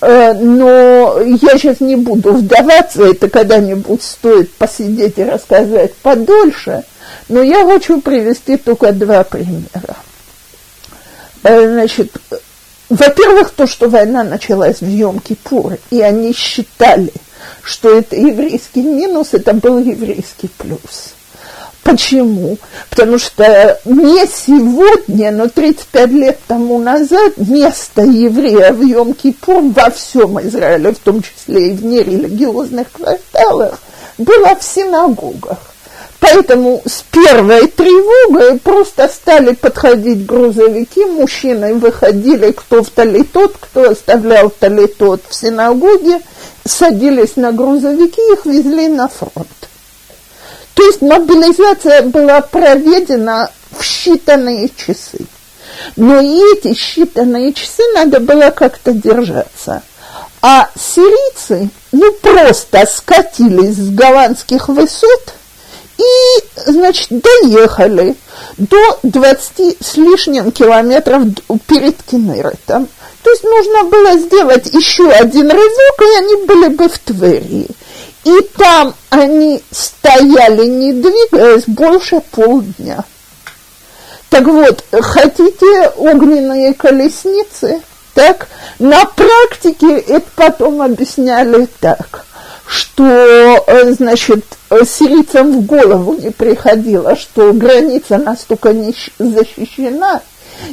Э, 0.00 0.34
но 0.34 1.20
я 1.20 1.58
сейчас 1.58 1.80
не 1.80 1.96
буду 1.96 2.34
вдаваться, 2.34 3.04
это 3.04 3.30
когда-нибудь 3.30 4.02
стоит 4.02 4.52
посидеть 4.54 5.18
и 5.18 5.24
рассказать 5.24 5.94
подольше, 5.94 6.84
но 7.28 7.42
я 7.42 7.64
хочу 7.64 8.00
привести 8.00 8.58
только 8.58 8.92
два 8.92 9.24
примера. 9.24 9.96
Э, 11.42 11.66
значит, 11.66 12.12
во-первых, 12.90 13.50
то, 13.50 13.66
что 13.66 13.88
война 13.88 14.22
началась 14.22 14.80
в 14.80 14.86
Йом-Кипур, 14.86 15.78
и 15.90 16.02
они 16.02 16.34
считали, 16.34 17.12
что 17.62 17.98
это 17.98 18.16
еврейский 18.16 18.82
минус, 18.82 19.28
это 19.32 19.54
был 19.54 19.78
еврейский 19.78 20.48
плюс. 20.58 21.14
Почему? 21.86 22.58
Потому 22.90 23.16
что 23.16 23.80
не 23.84 24.26
сегодня, 24.26 25.30
но 25.30 25.48
35 25.48 26.10
лет 26.10 26.38
тому 26.48 26.80
назад 26.80 27.34
место 27.36 28.02
еврея 28.02 28.72
в 28.72 28.82
Йом-Кипур 28.82 29.72
во 29.72 29.90
всем 29.90 30.40
Израиле, 30.40 30.90
в 30.90 30.98
том 30.98 31.22
числе 31.22 31.68
и 31.68 31.72
в 31.72 31.84
нерелигиозных 31.84 32.90
кварталах, 32.90 33.78
было 34.18 34.56
в 34.56 34.64
синагогах. 34.64 35.58
Поэтому 36.18 36.82
с 36.84 37.04
первой 37.12 37.68
тревогой 37.68 38.58
просто 38.58 39.06
стали 39.06 39.54
подходить 39.54 40.26
грузовики, 40.26 41.04
мужчины 41.04 41.74
выходили, 41.74 42.50
кто 42.50 42.82
в 42.82 42.90
талитот, 42.90 43.54
кто 43.60 43.90
оставлял 43.90 44.50
талитот 44.50 45.20
в 45.28 45.34
синагоге, 45.36 46.20
садились 46.64 47.36
на 47.36 47.52
грузовики, 47.52 48.20
их 48.32 48.44
везли 48.44 48.88
на 48.88 49.06
фронт. 49.06 49.46
То 50.76 50.82
есть 50.84 51.00
мобилизация 51.00 52.02
была 52.02 52.42
проведена 52.42 53.50
в 53.72 53.80
считанные 53.80 54.70
часы. 54.76 55.24
Но 55.96 56.20
и 56.20 56.38
эти 56.52 56.74
считанные 56.78 57.52
часы 57.54 57.82
надо 57.94 58.20
было 58.20 58.50
как-то 58.50 58.92
держаться. 58.92 59.82
А 60.42 60.68
сирийцы, 60.78 61.70
ну, 61.92 62.12
просто 62.12 62.86
скатились 62.86 63.76
с 63.76 63.90
голландских 63.90 64.68
высот– 64.68 65.32
и, 65.98 66.44
значит, 66.66 67.08
доехали 67.10 68.16
до 68.58 68.98
20 69.02 69.76
с 69.80 69.96
лишним 69.96 70.50
километров 70.52 71.22
перед 71.66 72.02
Кенеретом. 72.02 72.88
То 73.22 73.30
есть 73.30 73.42
нужно 73.42 73.84
было 73.84 74.18
сделать 74.18 74.66
еще 74.66 75.08
один 75.08 75.50
рывок, 75.50 76.00
и 76.00 76.18
они 76.18 76.44
были 76.44 76.68
бы 76.68 76.88
в 76.88 76.98
Твери. 76.98 77.66
И 78.26 78.40
там 78.56 78.92
они 79.10 79.62
стояли, 79.70 80.66
не 80.66 80.92
двигаясь, 80.92 81.62
больше 81.68 82.20
полдня. 82.32 83.04
Так 84.30 84.46
вот, 84.46 84.84
хотите 84.90 85.90
огненные 85.96 86.74
колесницы? 86.74 87.80
Так, 88.14 88.48
на 88.80 89.04
практике 89.04 89.98
это 89.98 90.26
потом 90.34 90.82
объясняли 90.82 91.68
так 91.78 92.24
что, 92.68 93.04
э, 93.04 93.92
значит, 93.92 94.44
сирийцам 94.84 95.60
в 95.60 95.66
голову 95.66 96.14
не 96.14 96.30
приходило, 96.30 97.14
что 97.14 97.52
граница 97.52 98.18
настолько 98.18 98.72
не 98.72 98.92
защищена, 99.20 100.20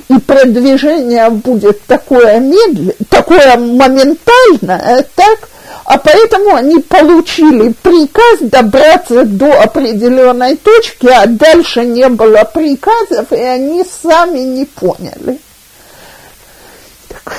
и 0.09 0.19
продвижение 0.19 1.29
будет 1.29 1.81
такое 1.85 2.39
медленное, 2.39 2.95
такое 3.09 3.57
моментальное, 3.57 5.05
так, 5.15 5.49
а 5.85 5.97
поэтому 5.97 6.55
они 6.55 6.79
получили 6.79 7.73
приказ 7.81 8.39
добраться 8.41 9.25
до 9.25 9.61
определенной 9.61 10.55
точки, 10.55 11.07
а 11.07 11.25
дальше 11.25 11.85
не 11.85 12.07
было 12.09 12.43
приказов, 12.43 13.31
и 13.31 13.41
они 13.41 13.83
сами 13.83 14.39
не 14.39 14.65
поняли. 14.65 15.39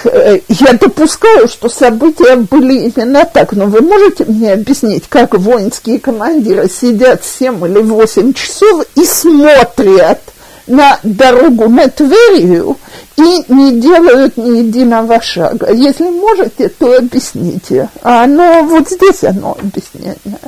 Э, 0.04 0.38
я 0.48 0.72
допускаю, 0.74 1.48
что 1.48 1.68
события 1.68 2.36
были 2.36 2.90
именно 2.90 3.24
так, 3.24 3.52
но 3.52 3.66
вы 3.66 3.80
можете 3.80 4.24
мне 4.24 4.52
объяснить, 4.52 5.04
как 5.08 5.34
воинские 5.34 5.98
командиры 5.98 6.68
сидят 6.68 7.24
7 7.24 7.66
или 7.66 7.78
8 7.78 8.32
часов 8.32 8.84
и 8.94 9.04
смотрят 9.04 10.20
на 10.66 10.98
дорогу 11.02 11.68
на 11.68 11.88
Тверию 11.88 12.76
и 13.16 13.44
не 13.48 13.80
делают 13.80 14.36
ни 14.36 14.58
единого 14.58 15.20
шага. 15.20 15.72
Если 15.72 16.08
можете, 16.08 16.68
то 16.68 16.96
объясните. 16.96 17.88
А 18.02 18.24
оно 18.24 18.62
вот 18.64 18.88
здесь 18.88 19.24
оно 19.24 19.56
объяснение. 19.60 20.38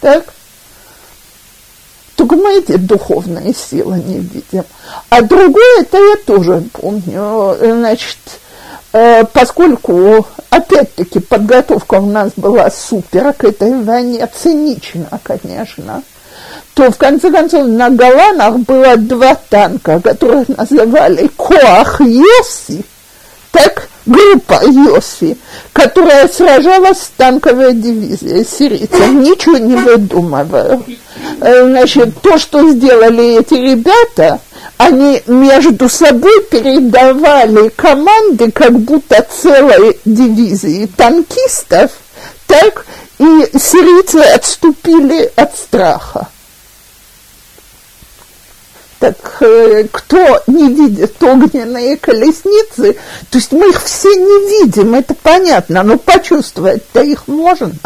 Так? 0.00 0.32
Только 2.16 2.36
мы 2.36 2.58
эти 2.58 2.76
духовные 2.76 3.54
силы 3.54 3.98
не 3.98 4.18
видим. 4.18 4.64
А 5.08 5.22
другое, 5.22 5.80
это 5.80 5.96
я 5.96 6.16
тоже 6.24 6.62
помню. 6.72 7.56
Значит, 7.58 8.18
Э, 8.92 9.24
поскольку, 9.24 10.26
опять-таки, 10.50 11.18
подготовка 11.20 11.94
у 11.94 12.06
нас 12.06 12.32
была 12.36 12.70
супер 12.70 13.32
к 13.32 13.44
этой 13.44 13.82
войне, 13.82 14.28
цинично, 14.34 15.18
конечно, 15.22 16.02
то, 16.74 16.90
в 16.90 16.96
конце 16.96 17.30
концов, 17.30 17.66
на 17.66 17.90
Голанах 17.90 18.58
было 18.60 18.96
два 18.96 19.34
танка, 19.34 20.00
которых 20.00 20.48
называли 20.48 21.30
Коах 21.36 22.00
Йоси, 22.00 22.84
так, 23.50 23.88
группа 24.06 24.60
Йоси, 24.64 25.36
которая 25.72 26.28
сражалась 26.28 26.98
с 26.98 27.10
танковой 27.16 27.74
дивизией 27.74 28.44
сирийцев, 28.44 29.08
ничего 29.10 29.58
не 29.58 29.76
выдумывая. 29.76 30.80
Э, 31.40 31.64
значит, 31.64 32.20
то, 32.20 32.38
что 32.38 32.70
сделали 32.70 33.38
эти 33.38 33.54
ребята– 33.54 34.40
они 34.84 35.22
между 35.26 35.88
собой 35.88 36.42
передавали 36.50 37.68
команды 37.68 38.50
как 38.50 38.72
будто 38.72 39.24
целой 39.30 39.98
дивизии 40.04 40.86
танкистов, 40.96 41.92
так 42.46 42.84
и 43.18 43.48
сирийцы 43.58 44.16
отступили 44.16 45.30
от 45.36 45.56
страха. 45.56 46.28
Так 49.02 49.16
э, 49.40 49.88
кто 49.90 50.42
не 50.46 50.68
видит 50.68 51.20
огненные 51.20 51.96
колесницы, 51.96 52.92
то 53.30 53.38
есть 53.38 53.50
мы 53.50 53.70
их 53.70 53.82
все 53.82 54.14
не 54.14 54.62
видим, 54.62 54.94
это 54.94 55.12
понятно, 55.20 55.82
но 55.82 55.98
почувствовать-то 55.98 57.02
их 57.02 57.26
можно– 57.26 57.72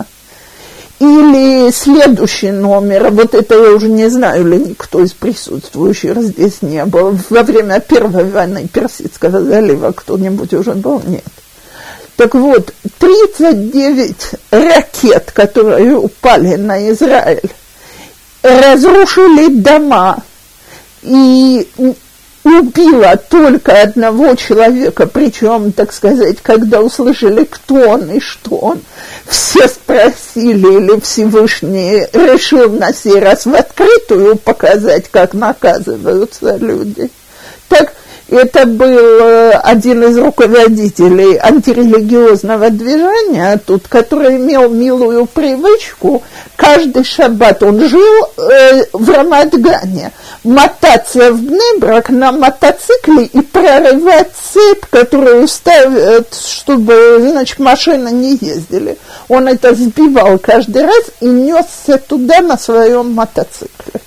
или 0.99 1.71
следующий 1.73 2.51
номер, 2.51 3.11
вот 3.11 3.35
это 3.35 3.55
я 3.55 3.71
уже 3.73 3.89
не 3.89 4.09
знаю, 4.09 4.47
или 4.47 4.71
никто 4.71 5.03
из 5.03 5.13
присутствующих 5.13 6.17
здесь 6.23 6.63
не 6.63 6.85
был. 6.85 7.19
Во 7.29 7.43
время 7.43 7.81
Первой 7.81 8.25
войны 8.25 8.67
Персидского 8.67 9.43
залива 9.43 9.93
кто-нибудь 9.93 10.55
уже 10.55 10.73
был? 10.73 11.03
Нет. 11.07 11.25
Так 12.17 12.35
вот, 12.35 12.73
39 12.99 14.17
ракет, 14.51 15.33
которые 15.35 15.97
упали 15.97 16.57
на 16.57 16.91
Израиль, 16.91 17.51
разрушили 18.43 19.49
дома 19.49 20.23
и 21.07 21.69
убила 22.45 23.17
только 23.17 23.83
одного 23.83 24.35
человека, 24.35 25.07
причем, 25.07 25.73
так 25.73 25.93
сказать, 25.93 26.39
когда 26.43 26.81
услышали, 26.81 27.45
кто 27.45 27.75
он 27.75 28.11
и 28.11 28.21
что 28.21 28.57
он, 28.57 28.81
все 29.27 29.67
спросили, 29.69 30.77
или 30.79 31.01
Всевышний 31.01 32.07
решил 32.13 32.71
на 32.71 32.93
сей 32.93 33.19
раз 33.19 33.47
в 33.47 33.55
открытую 33.55 34.37
показать, 34.37 35.09
как 35.11 35.35
наказываются 35.35 36.57
люди. 36.57 37.11
Так 37.69 37.93
это 38.29 38.67
был 38.67 38.89
э, 38.89 39.51
один 39.53 40.03
из 40.03 40.19
руководителей 40.19 41.39
антирелигиозного 41.41 42.71
движения 42.71 43.61
тут, 43.65 43.87
который 43.87 44.37
имел 44.37 44.69
милую 44.69 45.27
привычку. 45.27 46.25
Каждый 46.57 47.05
шаббат 47.05 47.63
он 47.63 47.89
жил 47.89 48.29
э, 48.37 48.85
в 48.93 49.09
Рамадгане. 49.09 50.11
Мотаться 50.43 51.33
в 51.33 51.41
Бнебрак 51.41 52.11
на 52.11 52.33
мотоцикле 52.33 53.27
и 53.27 53.41
прорывать 53.43 54.33
цепь, 54.35 54.87
которую 54.91 55.47
ставят, 55.47 56.35
чтобы, 56.35 57.19
значит, 57.21 57.61
машины 57.61 58.09
не 58.09 58.33
ездили. 58.41 58.99
Он 59.29 59.47
это 59.47 59.73
сбивал 59.75 60.39
каждый 60.39 60.83
раз 60.83 61.05
и 61.21 61.27
несся 61.27 61.99
туда 61.99 62.41
на 62.41 62.59
своем 62.59 63.13
мотоцикле. 63.13 64.01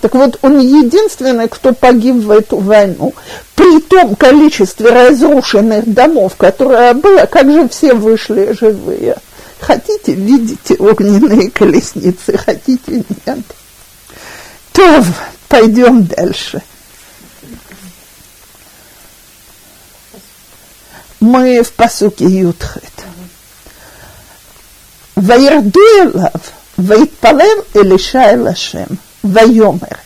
Так 0.00 0.14
вот, 0.14 0.38
он 0.42 0.60
единственный, 0.60 1.48
кто 1.48 1.72
погиб 1.72 2.16
в 2.16 2.30
эту 2.30 2.58
войну. 2.58 3.14
При 3.54 3.80
том 3.80 4.14
количестве 4.14 4.90
разрушенных 4.90 5.92
домов, 5.92 6.34
которое 6.36 6.94
было, 6.94 7.26
как 7.26 7.50
же 7.50 7.68
все 7.68 7.94
вышли 7.94 8.54
живые. 8.58 9.16
Хотите, 9.58 10.12
видите 10.12 10.76
огненные 10.78 11.50
колесницы, 11.50 12.36
хотите, 12.36 13.04
нет. 13.26 13.38
То, 14.72 15.04
пойдем 15.48 16.04
дальше. 16.04 16.62
Мы 21.18 21.62
в 21.62 21.72
посуке 21.72 22.26
Ютхет. 22.26 22.82
Ваирду 25.16 25.80
Элав, 25.80 26.52
Ваитпалем 26.76 27.64
Элиша 27.74 28.34
Элашем– 28.34 28.98
ויאמר, 29.25 29.97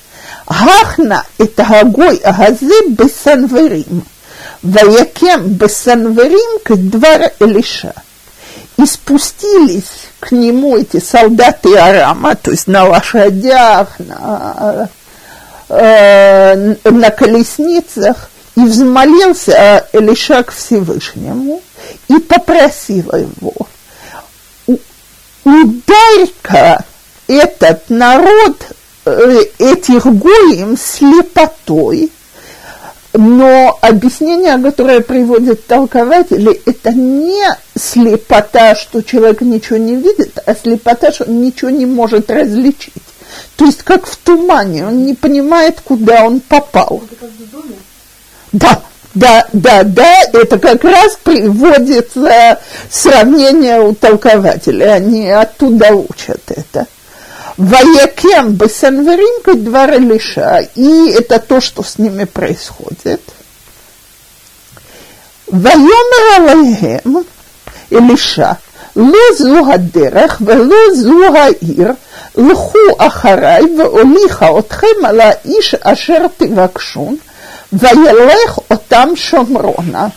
הכנה 0.48 1.20
את 1.42 1.60
הגוי 1.64 2.20
הזה 2.24 2.76
בסנוורים, 2.96 4.02
ויקם 4.64 5.42
בסנוורים 5.58 6.50
כדבר 6.66 7.18
אלישע. 7.42 7.90
И 8.78 8.86
спустились 8.86 10.10
к 10.20 10.34
нему 10.34 10.76
эти 10.76 11.00
солдаты 11.00 11.78
Арама, 11.78 12.36
то 12.36 12.52
есть 12.52 12.68
на 12.68 12.84
лошадях, 12.84 13.88
на, 14.00 14.90
э, 15.70 16.76
на 16.84 17.10
колесницах, 17.10 18.30
и 18.58 18.66
взмолился 18.66 19.88
Элиша 19.94 20.44
к 20.44 20.52
Всевышнему 20.52 21.62
и 22.10 22.18
попросил 22.20 23.10
его, 23.14 23.54
ударь-ка 25.46 26.84
этот 27.28 27.90
народ 27.90 28.58
Э, 28.58 28.79
этих 29.59 30.07
гоим 30.07 30.77
слепотой, 30.77 32.11
но 33.13 33.77
объяснение, 33.81 34.57
которое 34.59 35.01
приводят 35.01 35.67
толкователи, 35.67 36.61
это 36.65 36.93
не 36.93 37.45
слепота, 37.77 38.75
что 38.77 39.03
человек 39.03 39.41
ничего 39.41 39.79
не 39.79 39.97
видит, 39.97 40.39
а 40.45 40.55
слепота, 40.55 41.11
что 41.13 41.25
он 41.25 41.43
ничего 41.43 41.71
не 41.71 41.87
может 41.87 42.31
различить. 42.31 42.93
То 43.57 43.65
есть 43.65 43.83
как 43.83 44.07
в 44.07 44.17
тумане, 44.17 44.87
он 44.87 45.05
не 45.05 45.15
понимает, 45.15 45.81
куда 45.81 46.25
он 46.25 46.41
попал. 46.41 47.03
Да, 48.53 48.81
да, 49.15 49.47
да, 49.53 49.83
да, 49.83 50.23
это 50.33 50.59
как 50.59 50.85
раз 50.85 51.19
приводится 51.23 52.61
сравнение 52.91 53.81
у 53.81 53.95
толкователей, 53.95 54.93
они 54.93 55.29
оттуда 55.29 55.95
учат 55.95 56.41
это. 56.49 56.87
Ваякем 57.58 58.52
бесанверим 58.52 59.44
кедвар 59.44 59.94
Элиша. 59.96 60.68
И 60.76 61.10
это 61.12 61.40
то, 61.40 61.62
что 61.62 61.84
с 61.84 61.98
ними 61.98 62.26
происходит. 62.26 63.22
Вайомер 65.48 66.42
алейхем 66.42 67.26
Элиша. 67.90 68.58
לא 68.96 69.20
זו 69.38 69.74
הדרך 69.74 70.42
ולא 70.46 70.76
זו 70.94 71.36
העיר, 71.36 71.92
לכו 72.36 72.78
אחריי 72.98 73.64
והוליכה 73.78 74.60
אתכם 74.60 75.06
על 75.06 75.22
האיש 75.22 75.76
אשר 75.82 76.26
תבקשון, 76.38 77.16
וילך 77.74 78.60
אותם 78.72 79.10
шомрона. 79.16 80.08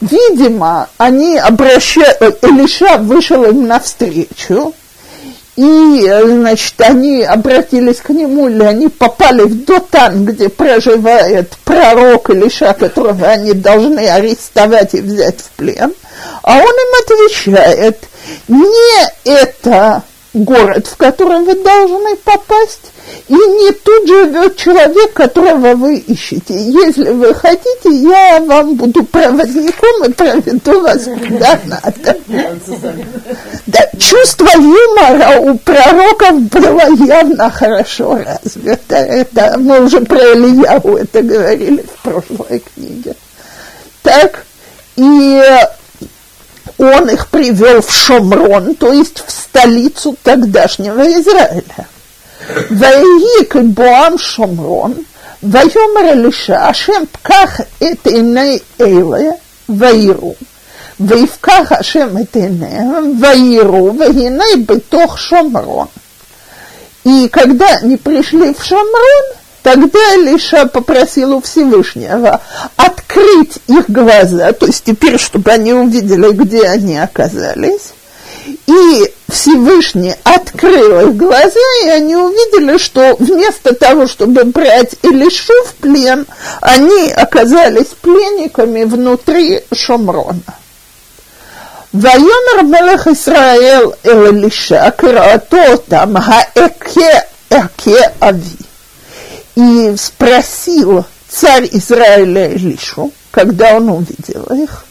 Видимо, 0.00 0.86
они 0.96 1.38
обращают, 1.38 2.44
Илиша 2.44 2.98
вышел 2.98 3.42
им 3.44 3.66
навстречу, 3.66 4.72
и, 5.55 6.07
значит, 6.25 6.81
они 6.81 7.23
обратились 7.23 7.97
к 7.97 8.09
нему, 8.09 8.49
или 8.49 8.63
они 8.63 8.87
попали 8.87 9.41
в 9.41 9.65
Дотан, 9.65 10.25
где 10.25 10.49
проживает 10.49 11.51
пророк 11.63 12.31
Илиша, 12.31 12.73
которого 12.73 13.27
они 13.27 13.53
должны 13.53 14.07
арестовать 14.07 14.95
и 14.95 15.01
взять 15.01 15.41
в 15.41 15.49
плен. 15.51 15.93
А 16.41 16.57
он 16.57 16.63
им 16.63 17.03
отвечает, 17.03 17.99
не 18.47 19.31
это 19.31 20.03
город, 20.33 20.87
в 20.87 20.97
который 20.97 21.39
вы 21.39 21.55
должны 21.55 22.15
попасть, 22.17 22.91
и 23.27 23.33
не 23.33 23.71
тут 23.71 24.07
живет 24.07 24.57
человек, 24.57 25.13
которого 25.13 25.75
вы 25.75 25.97
ищете. 25.97 26.55
Если 26.55 27.09
вы 27.09 27.33
хотите, 27.33 27.89
я 27.89 28.39
вам 28.39 28.75
буду 28.75 29.03
проводником 29.03 30.05
и 30.05 30.11
проведу 30.11 30.81
вас 30.81 31.03
куда 31.03 31.59
надо. 31.65 32.17
Да, 33.67 33.79
чувство 33.99 34.49
юмора 34.55 35.39
у 35.39 35.57
пророков 35.57 36.41
было 36.41 37.05
явно 37.05 37.49
хорошо 37.51 38.17
развито. 38.17 38.95
Это, 38.95 39.55
мы 39.57 39.85
уже 39.85 40.01
про 40.01 40.33
Ильяву 40.33 40.97
это 40.97 41.21
говорили 41.21 41.83
в 41.83 42.01
прошлой 42.01 42.63
книге. 42.73 43.15
Так, 44.01 44.45
и 44.95 45.41
он 46.78 47.08
их 47.10 47.28
привел 47.28 47.80
в 47.80 47.90
Шомрон, 47.90 48.74
то 48.74 48.92
есть 48.92 49.22
в 49.26 49.30
столицу 49.30 50.16
тогдашнего 50.22 51.02
Израиля. 51.18 51.86
ויהי 52.70 53.44
כבואם 53.50 54.18
שומרון, 54.18 54.94
ויאמר 55.42 56.12
אלישע, 56.12 56.68
השם 56.68 57.02
פקח 57.12 57.60
את 57.60 58.06
עיני 58.06 58.58
אלה 58.80 59.30
ויראו. 59.68 60.34
ויפקח 61.00 61.72
השם 61.72 62.18
את 62.22 62.36
עיניהם, 62.36 63.20
ויראו, 63.20 63.92
והנה 63.98 64.44
בתוך 64.66 65.18
шомрон. 65.18 65.86
И 67.04 67.28
когда 67.28 67.66
они 67.76 67.96
пришли 67.96 68.52
в 68.52 68.62
Шомрон, 68.62 69.26
тогда 69.62 70.16
Лиша 70.16 70.66
попросил 70.66 71.36
у 71.36 71.40
Всевышнего 71.40 72.40
открыть 72.76 73.58
их 73.66 73.90
глаза, 73.90 74.52
то 74.52 74.66
есть 74.66 74.84
теперь, 74.84 75.18
чтобы 75.18 75.50
они 75.50 75.72
увидели, 75.72 76.30
где 76.32 76.62
они 76.64 76.98
оказались, 76.98 77.92
и 78.66 79.12
Всевышний 79.30 80.14
открыл 80.24 81.08
их 81.08 81.16
глаза, 81.16 81.84
и 81.84 81.88
они 81.88 82.16
увидели, 82.16 82.78
что 82.78 83.16
вместо 83.18 83.74
того, 83.74 84.06
чтобы 84.06 84.44
брать 84.44 84.94
Илишу 85.02 85.52
в 85.66 85.74
плен, 85.74 86.26
они 86.60 87.10
оказались 87.10 87.88
пленниками 88.00 88.84
внутри 88.84 89.62
Шомрона. 89.72 90.54
ויאמר 91.94 92.62
מלך 92.70 93.06
ישראל 93.06 93.86
אל 94.06 94.26
אלישע, 94.26 94.90
קראתו 94.90 95.56
אותם, 95.72 96.14
האכה 96.16 97.00
אכה 97.50 98.00
אבי. 98.22 98.61
И 99.56 99.94
спросил 99.96 101.04
царь 101.28 101.68
Израиля 101.72 102.54
Илишу, 102.54 103.12
когда 103.30 103.76
он 103.76 103.88
увидел 103.88 104.44
их, 104.54 104.84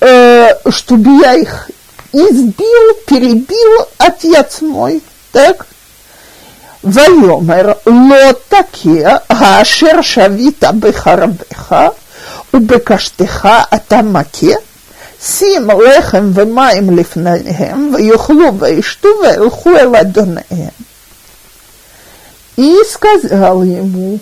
э, 0.00 0.48
чтобы 0.70 1.10
я 1.22 1.34
их 1.34 1.70
избил, 2.12 2.94
перебил 3.06 3.86
отец 3.98 4.60
мой, 4.60 5.02
так? 5.32 5.66
ויאמר 6.86 7.72
לא 7.86 8.32
תקיע 8.48 9.16
האשר 9.28 10.02
שבית 10.02 10.64
בחרבך 10.80 11.74
ובקשתך 12.54 13.48
אתה 13.74 14.02
מכה 14.02 14.56
שים 15.22 15.68
לחם 15.70 16.30
ומים 16.34 16.96
לפניהם 16.96 17.94
ויאכלו 17.94 18.58
וישתו 18.58 19.08
וילכו 19.22 19.70
אל 19.70 19.96
אדוניהם. 19.96 20.76
и 22.57 22.77
сказал 22.89 23.63
ему, 23.63 24.19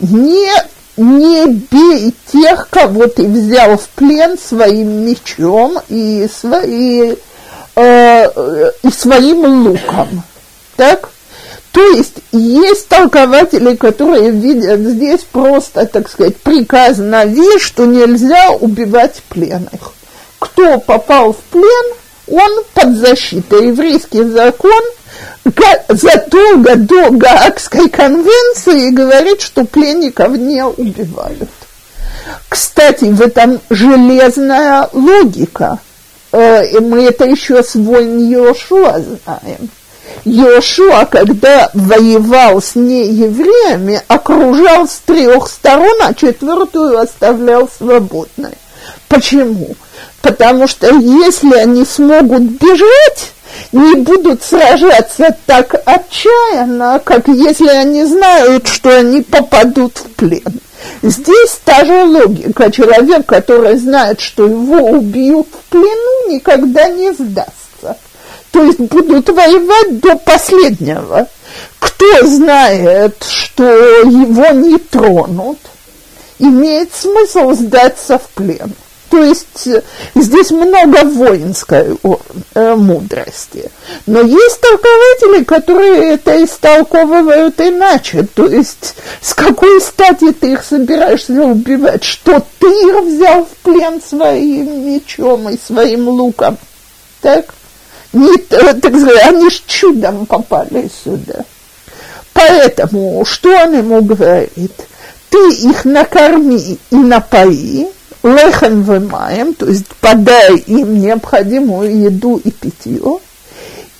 не, 0.00 0.50
не 0.96 1.46
бей 1.46 2.14
тех, 2.32 2.68
кого 2.70 3.06
ты 3.06 3.26
взял 3.26 3.76
в 3.76 3.88
плен 3.90 4.38
своим 4.38 5.06
мечом 5.06 5.78
и, 5.88 6.28
свои, 6.32 7.16
э, 7.76 8.70
и 8.82 8.90
своим 8.90 9.66
луком. 9.66 10.22
Так? 10.76 11.10
То 11.72 11.82
есть 11.90 12.14
есть 12.32 12.88
толкователи, 12.88 13.76
которые 13.76 14.30
видят 14.30 14.80
здесь 14.80 15.20
просто, 15.30 15.84
так 15.84 16.08
сказать, 16.08 16.36
приказ 16.38 16.96
на 16.96 17.26
вещь, 17.26 17.62
что 17.62 17.84
нельзя 17.84 18.52
убивать 18.52 19.22
пленных. 19.28 19.92
Кто 20.38 20.78
попал 20.78 21.34
в 21.34 21.36
плен, 21.52 21.94
он 22.28 22.64
под 22.72 22.96
защитой. 22.96 23.68
Еврейский 23.68 24.22
закон 24.24 24.82
задолго 25.88 26.76
до 26.76 27.10
Гаагской 27.10 27.88
конвенции 27.88 28.90
говорит, 28.90 29.40
что 29.40 29.64
пленников 29.64 30.36
не 30.36 30.64
убивают. 30.64 31.48
Кстати, 32.48 33.04
в 33.04 33.20
этом 33.20 33.60
железная 33.70 34.88
логика. 34.92 35.78
Э, 36.32 36.80
мы 36.80 37.04
это 37.04 37.24
еще 37.24 37.62
с 37.62 37.74
войн 37.74 38.28
Йошуа 38.28 39.00
знаем. 39.00 39.70
Йошуа, 40.24 41.06
когда 41.06 41.70
воевал 41.74 42.60
с 42.60 42.74
неевреями, 42.74 44.02
окружал 44.08 44.88
с 44.88 44.96
трех 45.04 45.48
сторон, 45.48 45.96
а 46.02 46.14
четвертую 46.14 46.98
оставлял 46.98 47.68
свободной. 47.68 48.54
Почему? 49.08 49.76
Потому 50.22 50.66
что 50.66 50.88
если 50.94 51.54
они 51.54 51.84
смогут 51.84 52.42
бежать, 52.42 53.32
не 53.72 53.94
будут 53.96 54.42
сражаться 54.42 55.36
так 55.46 55.74
отчаянно, 55.84 57.00
как 57.04 57.28
если 57.28 57.68
они 57.68 58.04
знают, 58.04 58.66
что 58.66 58.98
они 58.98 59.22
попадут 59.22 59.98
в 59.98 60.10
плен. 60.14 60.60
Здесь 61.02 61.60
та 61.64 61.84
же 61.84 62.04
логика. 62.04 62.70
Человек, 62.70 63.26
который 63.26 63.76
знает, 63.76 64.20
что 64.20 64.46
его 64.46 64.90
убьют 64.90 65.46
в 65.46 65.70
плену, 65.70 66.30
никогда 66.30 66.88
не 66.88 67.12
сдастся. 67.12 67.96
То 68.50 68.62
есть 68.62 68.80
будут 68.80 69.28
воевать 69.28 70.00
до 70.00 70.16
последнего. 70.16 71.28
Кто 71.78 72.26
знает, 72.26 73.24
что 73.28 73.64
его 73.64 74.48
не 74.52 74.78
тронут, 74.78 75.58
имеет 76.38 76.94
смысл 76.94 77.52
сдаться 77.52 78.18
в 78.18 78.28
плен. 78.30 78.72
То 79.16 79.22
есть 79.22 79.66
э, 79.66 79.82
здесь 80.14 80.50
много 80.50 81.02
воинской 81.04 81.96
э, 82.54 82.74
мудрости. 82.74 83.70
Но 84.04 84.20
есть 84.20 84.60
толкователи, 84.60 85.42
которые 85.42 86.12
это 86.12 86.44
истолковывают 86.44 87.58
иначе. 87.62 88.28
То 88.34 88.44
есть 88.44 88.94
с 89.22 89.32
какой 89.32 89.80
стати 89.80 90.32
ты 90.32 90.52
их 90.52 90.62
собираешься 90.62 91.32
убивать? 91.32 92.04
Что 92.04 92.44
ты 92.58 92.66
их 92.66 93.04
взял 93.04 93.46
в 93.46 93.56
плен 93.62 94.02
своим 94.06 94.86
мечом 94.86 95.48
и 95.48 95.58
своим 95.58 96.10
луком? 96.10 96.58
Так? 97.22 97.54
Не, 98.12 98.36
э, 98.36 98.74
так 98.74 98.94
сказать, 98.96 99.28
они 99.28 99.48
ж 99.48 99.62
чудом 99.66 100.26
попали 100.26 100.90
сюда. 101.02 101.46
Поэтому 102.34 103.24
что 103.24 103.48
он 103.48 103.78
ему 103.78 104.02
говорит? 104.02 104.74
Ты 105.30 105.38
их 105.54 105.86
накорми 105.86 106.78
и 106.90 106.96
напои, 106.96 107.95
лехем 108.26 108.82
вымаем, 108.82 109.54
то 109.54 109.66
есть 109.66 109.86
подай 110.00 110.56
им 110.56 111.00
необходимую 111.00 112.00
еду 112.00 112.40
и 112.42 112.50
питье, 112.50 113.20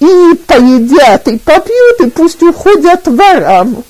и 0.00 0.34
поедят, 0.46 1.28
и 1.28 1.38
попьют, 1.38 2.00
и 2.00 2.10
пусть 2.10 2.42
уходят 2.42 3.06
ворам, 3.06 3.84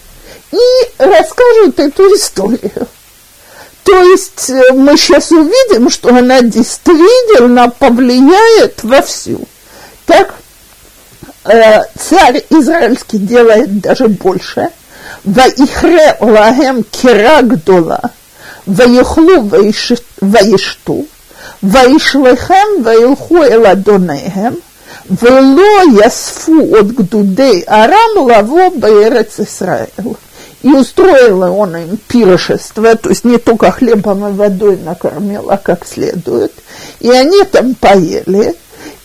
и 0.53 0.59
расскажут 0.99 1.81
эту 1.81 2.15
историю. 2.15 2.89
То 3.83 4.03
есть 4.03 4.51
э, 4.51 4.73
мы 4.73 4.97
сейчас 4.97 5.31
увидим, 5.31 5.91
что 5.91 6.09
она 6.09 6.43
действительно 6.43 7.71
повлияет 7.71 8.83
во 8.83 9.01
всю. 9.01 9.47
Так, 10.07 10.35
э, 11.45 11.83
царь 11.97 12.45
израильский 12.51 13.19
делает 13.19 13.81
даже 13.81 14.09
больше. 14.09 14.71
Ваихре 15.25 16.17
лагем 16.21 16.83
кирагдола– 16.83 18.11
ויאכלו 18.68 19.50
וישתו, 20.22 21.04
וישלחם 21.64 22.68
וילכו 22.84 23.44
אל 23.44 23.66
אדוניהם, 23.66 24.54
ולא 25.22 26.02
יאספו 26.04 26.62
עוד 26.76 26.92
גדודי 26.92 27.64
ארם 27.70 28.30
לבוא 28.30 28.70
בארץ 28.80 29.40
ישראל. 29.40 29.86
И 30.64 30.68
устроил 30.68 31.42
он 31.42 31.76
им 31.76 31.98
пиршество, 32.08 32.96
то 32.96 33.10
есть 33.10 33.26
не 33.26 33.40
только 33.40 33.72
хлебом 33.72 34.28
и 34.28 34.32
водой 34.32 34.78
накормил, 34.78 35.50
а 35.50 35.58
как 35.58 35.88
следует. 35.88 36.54
И 37.00 37.10
они 37.10 37.44
там 37.46 37.74
поели, 37.74 38.54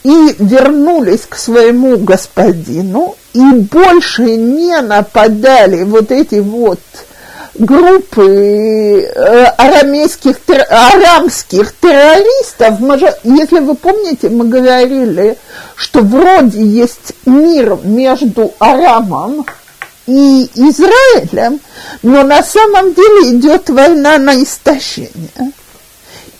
и 0.02 0.34
вернулись 0.38 1.22
к 1.26 1.36
своему 1.36 1.96
господину, 1.96 3.16
и 3.32 3.40
больше 3.40 4.36
не 4.36 4.78
нападали 4.82 5.82
вот 5.84 6.12
эти 6.12 6.40
вот 6.40 6.80
группы 7.55 9.01
э, 9.03 9.43
арамейских, 9.57 10.37
арамских 10.69 11.73
террористов, 11.75 12.79
если 13.23 13.59
вы 13.59 13.75
помните, 13.75 14.29
мы 14.29 14.47
говорили, 14.47 15.37
что 15.75 16.01
вроде 16.01 16.63
есть 16.63 17.13
мир 17.25 17.77
между 17.83 18.53
Арамом 18.59 19.45
и 20.07 20.49
Израилем, 20.55 21.59
но 22.03 22.23
на 22.23 22.41
самом 22.43 22.93
деле 22.93 23.37
идет 23.37 23.69
война 23.69 24.17
на 24.17 24.41
истощение. 24.41 25.51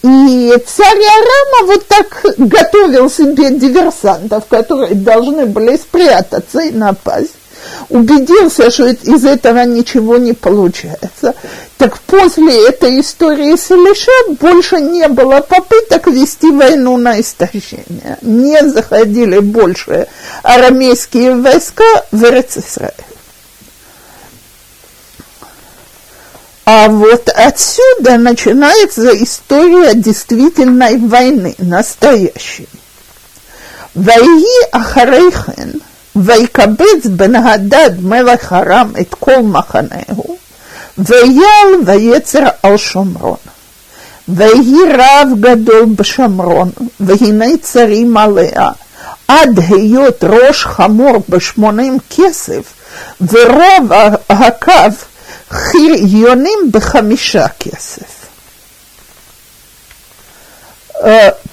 И 0.04 0.54
царь 0.66 0.98
Арама 0.98 1.68
вот 1.68 1.88
так 1.88 2.26
готовил 2.38 3.10
себе 3.10 3.52
диверсантов, 3.52 4.48
которые 4.48 4.96
должны 4.96 5.46
были 5.46 5.78
спрятаться 5.78 6.62
и 6.62 6.72
напасть 6.72 7.36
убедился, 7.90 8.72
что 8.72 8.88
из 8.88 9.26
этого 9.26 9.66
ничего 9.66 10.18
не 10.18 10.34
получается. 10.34 11.36
Так 11.78 12.00
после 12.00 12.68
этой 12.68 13.00
истории 13.02 13.56
с 13.56 13.72
Илиша 13.72 14.36
больше 14.40 14.78
не 14.78 15.08
было 15.08 15.42
попыток 15.42 16.08
вести 16.08 16.52
войну 16.52 16.98
на 16.98 17.20
истощение. 17.20 18.18
Не 18.22 18.68
заходили 18.70 19.40
больше 19.40 20.08
арамейские 20.44 21.36
войска 21.36 21.84
в 22.12 22.24
Израиль. 22.24 22.94
А 26.66 26.88
вот 26.88 27.28
отсюда 27.30 28.18
начинается 28.18 29.12
история 29.24 29.94
действительной 29.96 30.98
войны, 30.98 31.56
настоящей. 31.58 32.70
Вайи 33.94 34.70
Ахарейхен– 34.72 35.82
ויקבץ 36.17 37.07
בן 37.07 37.35
הדד 37.35 37.91
מלך 38.01 38.53
ארם 38.53 38.93
את 39.01 39.15
כל 39.15 39.41
מחנהו, 39.43 40.37
ויעל 40.99 41.75
ויצר 41.87 42.45
על 42.63 42.77
שומרון. 42.77 43.37
ויהי 44.29 44.93
רב 44.99 45.29
גדול 45.41 45.85
בשומרון, 45.97 46.71
והנה 47.01 47.47
צרים 47.63 48.17
עליה, 48.17 48.71
עד 49.29 49.61
היות 49.69 50.25
ראש 50.25 50.65
חמור 50.65 51.23
בשמונים 51.29 51.99
כסף, 52.17 52.63
ורוב 53.21 53.93
הקו 54.31 54.73
חיריונים 55.51 56.59
בחמישה 56.73 57.47
כסף. 57.49 58.17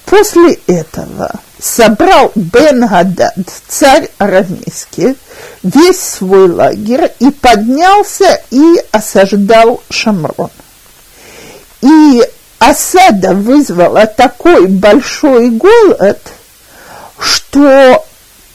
После 0.06 0.58
этого 0.68 1.28
собрал 1.61 2.31
Бен 2.35 2.87
Гадад, 2.87 3.35
царь 3.67 4.09
арамейский, 4.17 5.15
весь 5.63 5.99
свой 5.99 6.49
лагерь 6.49 7.11
и 7.19 7.29
поднялся 7.29 8.41
и 8.49 8.83
осаждал 8.91 9.81
Шамрон. 9.89 10.51
И 11.81 12.23
осада 12.59 13.33
вызвала 13.33 14.05
такой 14.05 14.67
большой 14.67 15.49
голод, 15.49 16.19
что 17.19 18.05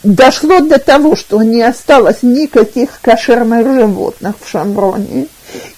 дошло 0.03 0.59
до 0.59 0.79
того, 0.79 1.15
что 1.15 1.41
не 1.43 1.61
осталось 1.63 2.21
никаких 2.21 3.01
кошерных 3.01 3.65
животных 3.65 4.35
в 4.43 4.49
Шамроне, 4.49 5.27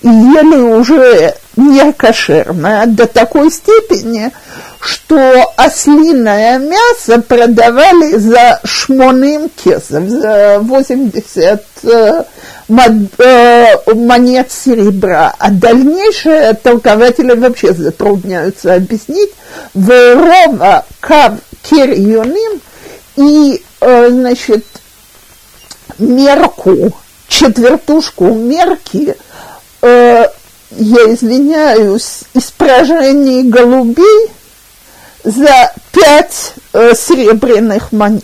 и 0.02 0.08
ели 0.08 0.58
уже 0.58 1.36
не 1.58 1.92
кошерное 1.92 2.86
до 2.86 3.08
такой 3.08 3.52
степени, 3.52 4.32
что 4.80 5.52
ослиное 5.58 6.60
мясо 6.60 7.20
продавали 7.22 8.16
за 8.18 8.62
шмоным 8.64 9.50
кесов, 9.50 10.08
за 10.08 10.60
80 10.62 11.64
э, 11.84 12.24
э, 12.70 13.94
монет 13.96 14.52
серебра. 14.52 15.34
А 15.38 15.52
дальнейшие 15.52 16.54
толкователи 16.54 17.34
вообще 17.34 17.74
затрудняются 17.74 18.76
объяснить. 18.76 19.32
Верова 19.74 20.86
кав 21.00 21.34
кирьоним 21.64 22.62
и, 23.16 23.64
э, 23.82 24.10
значит, 24.10 24.64
мерку, 25.98 26.94
четвертушку 27.28 28.26
мерки– 28.26 29.16
я 30.72 31.14
извиняюсь, 31.14 32.24
испражений 32.34 33.44
голубей 33.44 34.32
за 35.24 35.74
пять 35.92 36.54
э, 36.74 36.94
серебряных 36.96 37.92
монет. 37.92 38.24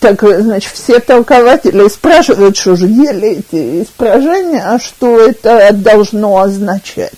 так, 0.00 0.22
значит, 0.22 0.72
все 0.72 1.00
толкователи 1.00 1.88
спрашивают, 1.88 2.56
что 2.56 2.76
же 2.76 2.86
ели 2.86 3.38
эти 3.38 3.82
испражения, 3.82 4.62
а 4.64 4.78
что 4.78 5.18
это 5.20 5.72
должно 5.72 6.38
означать. 6.38 7.12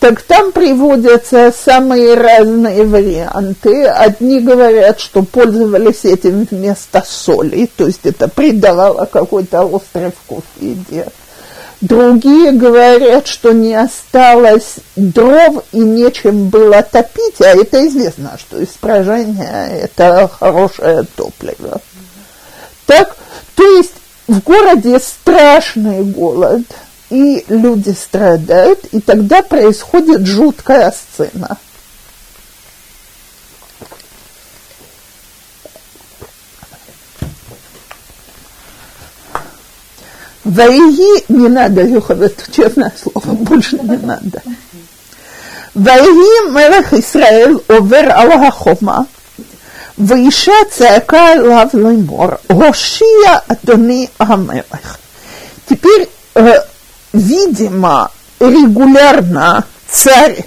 Так 0.00 0.22
там 0.22 0.52
приводятся 0.52 1.52
самые 1.52 2.14
разные 2.14 2.84
варианты. 2.84 3.84
Одни 3.84 4.38
говорят, 4.38 5.00
что 5.00 5.24
пользовались 5.24 6.04
этим 6.04 6.46
вместо 6.48 7.02
соли, 7.04 7.68
то 7.76 7.86
есть 7.86 8.04
это 8.04 8.28
придавало 8.28 9.06
какой-то 9.06 9.62
острый 9.64 10.12
вкус 10.12 10.44
еде. 10.60 11.06
Другие 11.80 12.50
говорят, 12.52 13.28
что 13.28 13.52
не 13.52 13.74
осталось 13.74 14.76
дров 14.96 15.64
и 15.70 15.78
нечем 15.78 16.48
было 16.48 16.82
топить, 16.82 17.40
а 17.40 17.56
это 17.56 17.86
известно, 17.86 18.36
что 18.36 18.62
испражение– 18.62 19.78
это 19.82 20.28
хорошее 20.28 21.04
топливо. 21.14 21.80
Так, 22.86 23.16
то 23.54 23.64
есть 23.76 23.92
в 24.26 24.42
городе 24.42 24.98
страшный 24.98 26.02
голод, 26.02 26.62
и 27.10 27.44
люди 27.48 27.90
страдают, 27.90 28.84
и 28.92 29.00
тогда 29.00 29.42
происходит 29.42 30.26
жуткая 30.26 30.92
сцена. 30.92 31.58
Ваиги 40.47 41.31
не 41.31 41.47
надо, 41.47 41.81
Юховет, 41.81 42.43
честное 42.51 42.91
слово, 43.01 43.35
больше 43.35 43.77
не 43.77 43.97
надо. 43.97 44.41
Ваиги 45.73 46.51
мелех 46.51 46.93
Исраэль 46.93 47.57
овер 47.67 48.11
Аллахома, 48.11 49.05
ואישה 49.97 50.51
צעקה 50.69 51.27
עליו 51.27 51.67
לאמור, 51.73 52.27
הושיע 52.47 53.37
אדוני 53.47 54.07
המלך. 54.19 54.97
Теперь, 55.69 56.09
э, 56.35 56.53
видимо, 57.13 58.09
регулярно 58.39 59.63
царь 59.89 60.45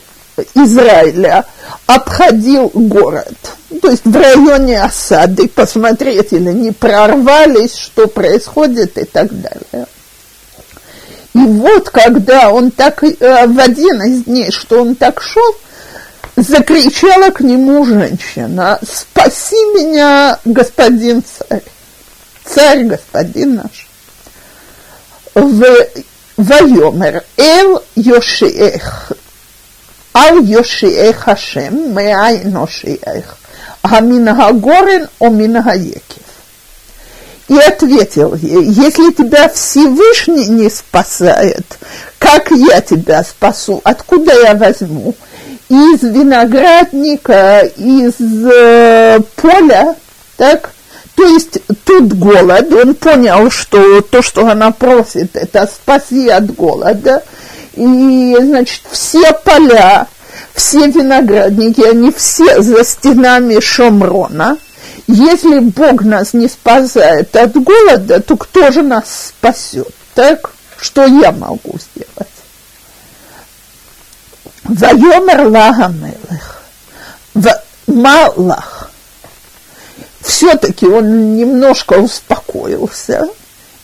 Израиля 0.56 1.46
обходил 1.86 2.72
город, 2.74 3.36
то 3.82 3.90
есть 3.90 4.06
в 4.06 4.16
районе 4.16 4.82
осады, 4.82 5.48
посмотреть 5.48 6.34
или 6.34 6.52
не 6.52 6.72
прорвались, 6.72 7.76
что 7.76 8.08
происходит 8.08 8.98
и 8.98 9.06
так 9.06 9.30
далее. 9.32 9.88
И 11.34 11.40
вот 11.40 11.90
когда 11.90 12.52
он 12.52 12.72
так, 12.72 13.04
э, 13.04 13.48
в 13.48 13.60
один 13.60 14.02
из 14.04 14.24
дней, 14.26 14.52
что 14.52 14.82
он 14.82 14.96
так 14.96 15.22
шел, 15.22 15.56
закричала 16.36 17.32
к 17.32 17.42
нему 17.42 17.86
женщина, 17.86 18.80
«Спаси 18.82 19.56
меня, 19.76 20.40
господин 20.46 21.24
царь, 21.24 21.64
царь 22.46 22.84
господин 22.84 23.56
наш!» 23.56 23.88
В 25.34 25.64
Вайомер 26.38 27.24
Эл 27.38 27.84
Йошиэх 27.96 29.14
Ал 30.14 30.40
Йошиэх 30.40 31.20
Хашем, 31.20 31.96
Меай 31.96 32.44
Ношиэх, 32.44 33.38
Аминагорен 33.82 35.08
Оминагекев. 35.20 36.02
И 37.48 37.58
ответил 37.58 38.36
ей, 38.36 38.64
если 38.64 39.12
тебя 39.12 39.50
Всевышний 39.50 40.48
не 40.48 40.70
спасает, 40.70 41.66
как 42.18 42.52
я 42.52 42.82
тебя 42.82 43.24
спасу, 43.24 43.82
откуда 43.84 44.34
я 44.42 44.56
возьму? 44.56 45.16
Из 45.70 46.02
виноградника, 46.02 47.62
из 47.78 48.14
э, 48.20 49.20
поля, 49.36 49.96
так? 50.38 50.72
То 51.16 51.24
есть 51.26 51.60
тут 51.86 52.14
голод, 52.14 52.72
он 52.74 52.96
понял, 52.96 53.50
что 53.50 54.02
то, 54.02 54.22
что 54.22 54.48
она 54.48 54.72
просит, 54.72 55.36
это 55.36 55.68
спаси 55.68 56.28
от 56.28 56.54
голода– 56.54 57.24
и, 57.74 58.36
значит, 58.40 58.82
все 58.92 59.34
поля, 59.34 60.08
все 60.54 60.88
виноградники, 60.88 61.82
они 61.82 62.12
все 62.12 62.62
за 62.62 62.84
стенами 62.84 63.60
Шомрона. 63.60 64.58
Если 65.08 65.60
Бог 65.60 66.04
нас 66.04 66.34
не 66.34 66.48
спасает 66.48 67.36
от 67.36 67.54
голода, 67.54 68.22
то 68.22 68.38
кто 68.38 68.72
же 68.72 68.82
нас 68.82 69.30
спасет? 69.30 69.94
Так, 70.16 70.52
что 70.78 71.06
я 71.06 71.32
могу 71.32 71.78
сделать? 71.78 72.28
Вайомер 74.64 75.48
лагамелых, 75.48 76.62
малах. 77.88 78.90
Все-таки 80.22 80.86
он 80.86 81.36
немножко 81.36 81.94
успокоился, 81.94 83.28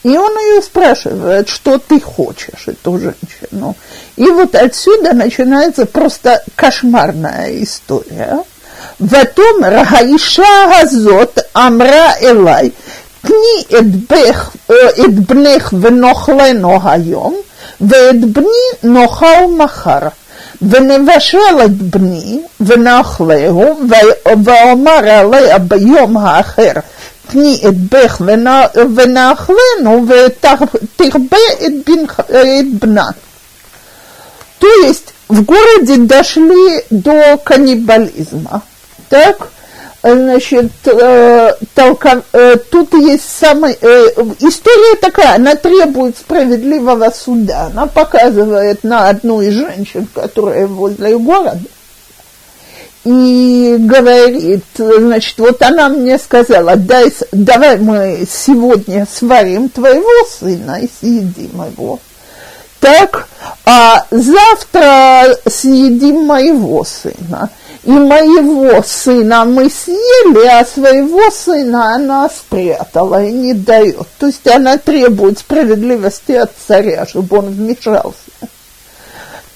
и 0.03 0.17
он 0.17 0.33
ее 0.33 0.63
спрашивает, 0.63 1.49
что 1.49 1.79
ты 1.79 2.01
хочешь, 2.01 2.67
эту 2.67 2.99
женщину. 2.99 3.77
И 4.17 4.25
вот 4.27 4.55
отсюда 4.55 5.13
начинается 5.13 5.87
просто 5.87 6.43
кошмарная 6.57 7.63
история. 7.63 8.45
ותאמר 9.01 9.83
האישה 9.89 10.65
הזאת 10.81 11.39
אמרה 11.57 12.13
אליי, 12.23 12.71
תני 13.23 13.79
את 15.07 15.15
בנך 15.15 15.75
ונאכלנו 15.81 16.79
היום, 16.85 17.37
ואת 17.81 18.21
בני 18.21 18.47
נאכל 18.83 19.47
מחר. 19.59 20.09
ונבשל 20.63 21.65
את 21.65 21.71
בני 21.71 22.41
ונאכלהו, 22.61 23.81
ואומר 24.45 25.09
עליה 25.09 25.59
ביום 25.59 26.17
האחר, 26.17 26.73
תני 27.29 27.63
את 27.69 27.77
בך 27.77 28.21
ונאכלנו, 28.95 30.05
ותרבה 30.09 31.37
את 31.67 32.75
бна. 32.81 33.11
То 34.59 34.69
есть 34.87 35.09
в 35.29 35.43
городе 35.43 35.97
дошли 35.97 36.85
до 36.91 37.37
каннибализма. 37.43 38.63
Так? 39.09 39.49
значит, 40.03 40.73
э, 40.85 41.55
толка, 41.75 42.23
э, 42.33 42.57
тут 42.71 42.93
есть 42.95 43.29
самая, 43.39 43.77
э, 43.81 44.07
история 44.41 44.97
такая, 45.01 45.37
она 45.37 45.55
требует 45.55 46.17
справедливого 46.17 47.11
суда. 47.11 47.71
Она 47.73 47.87
показывает 47.87 48.83
на 48.83 49.09
одну 49.09 49.41
из 49.41 49.55
женщин, 49.55 50.09
которая 50.13 50.67
возле 50.67 51.17
города, 51.19 51.61
и 53.08 53.78
говорит, 53.80 54.66
значит, 54.76 55.38
вот 55.38 55.62
она 55.62 55.88
мне 55.88 56.18
сказала, 56.18 56.76
дай, 56.76 57.14
давай 57.32 57.78
мы 57.78 58.28
сегодня 58.30 59.08
сварим 59.10 59.70
твоего 59.70 60.28
сына 60.30 60.80
и 60.82 60.90
съедим 61.00 61.64
его. 61.72 62.00
Так, 62.82 63.28
а 63.66 64.06
завтра 64.12 65.38
съедим 65.48 66.26
моего 66.26 66.84
сына 66.84 67.50
и 67.86 67.92
моего 67.92 68.84
сына 68.84 69.46
мы 69.46 69.70
съели, 69.70 70.46
а 70.46 70.66
своего 70.66 71.32
сына 71.32 71.96
она 71.96 72.28
спрятала 72.30 73.24
и 73.24 73.32
не 73.32 73.54
дает. 73.54 74.06
То 74.20 74.28
есть 74.28 74.46
она 74.46 74.78
требует 74.78 75.40
справедливости 75.40 76.34
от 76.34 76.52
царя, 76.68 77.06
чтобы 77.08 77.38
он 77.38 77.46
вмешался. 77.46 78.18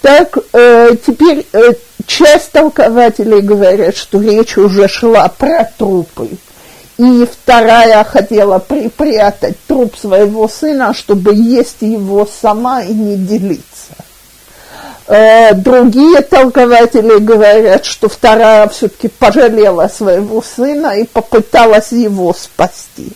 Так, 0.01 0.37
э, 0.53 0.95
теперь 1.05 1.45
э, 1.51 1.73
часть 2.05 2.51
толкователей 2.51 3.41
говорят, 3.41 3.95
что 3.95 4.21
речь 4.21 4.57
уже 4.57 4.87
шла 4.87 5.27
про 5.29 5.65
трупы. 5.77 6.29
И 6.97 7.25
вторая 7.25 8.03
хотела 8.03 8.59
припрятать 8.59 9.55
труп 9.67 9.95
своего 9.97 10.47
сына, 10.47 10.93
чтобы 10.93 11.33
есть 11.33 11.77
его 11.81 12.27
сама 12.41 12.83
и 12.83 12.93
не 12.93 13.15
делиться. 13.15 13.95
Э, 15.07 15.53
другие 15.53 16.21
толкователи 16.21 17.17
говорят, 17.19 17.85
что 17.85 18.07
вторая 18.07 18.67
все-таки 18.69 19.07
пожалела 19.07 19.87
своего 19.87 20.41
сына 20.41 20.97
и 20.97 21.05
попыталась 21.05 21.91
его 21.91 22.33
спасти. 22.33 23.11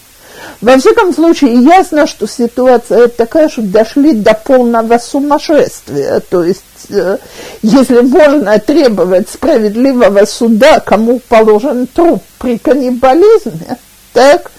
Во 0.60 0.76
всяком 0.76 1.14
случае, 1.14 1.62
ясно, 1.62 2.06
что 2.06 2.26
ситуация 2.26 3.08
такая, 3.08 3.48
что 3.48 3.62
дошли 3.62 4.12
до 4.12 4.34
полного 4.34 4.98
сумасшествия. 4.98 6.20
То 6.20 6.44
есть, 6.44 6.62
э, 6.90 7.18
если 7.62 8.00
можно 8.00 8.58
требовать 8.58 9.28
справедливого 9.30 10.24
суда, 10.26 10.80
кому 10.80 11.20
положен 11.28 11.86
труп 11.86 12.22
при 12.38 12.58
каннибализме, 12.58 13.78
так, 14.12 14.50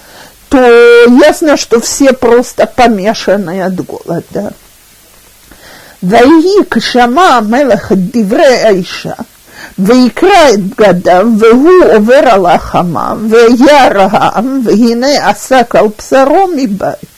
то 0.49 0.57
ясно, 1.07 1.55
что 1.55 1.79
все 1.79 2.13
просто 2.13 2.65
помешаны 2.65 3.61
от 3.61 3.75
голода. 3.85 4.53
ויהי 6.03 6.55
כשמע 6.71 7.27
המלך 7.27 7.91
את 7.91 7.97
דברי 7.97 8.45
האישה, 8.45 9.13
ויקרא 9.79 10.49
את 10.53 10.59
בגדיו, 10.59 11.27
והוא 11.39 11.85
עובר 11.95 12.21
על 12.31 12.45
החמה, 12.45 13.13
וירא 13.29 14.07
העם, 14.11 14.61
והנה 14.63 15.29
עסק 15.29 15.75
על 15.75 15.85
בשרו 15.97 16.47
מבית. 16.55 17.11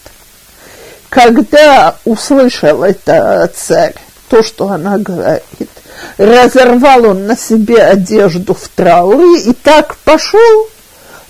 Когда 1.10 1.96
услышал 2.06 2.84
это 2.84 3.48
царь, 3.54 3.94
то, 4.30 4.42
что 4.42 4.72
она 4.72 4.98
говорит, 4.98 5.70
разорвал 6.18 7.06
он 7.06 7.28
на 7.28 7.38
себе 7.38 7.84
одежду 7.84 8.56
в 8.56 8.68
трауре 8.70 9.42
и 9.42 9.54
так 9.54 9.96
пошел, 9.98 10.68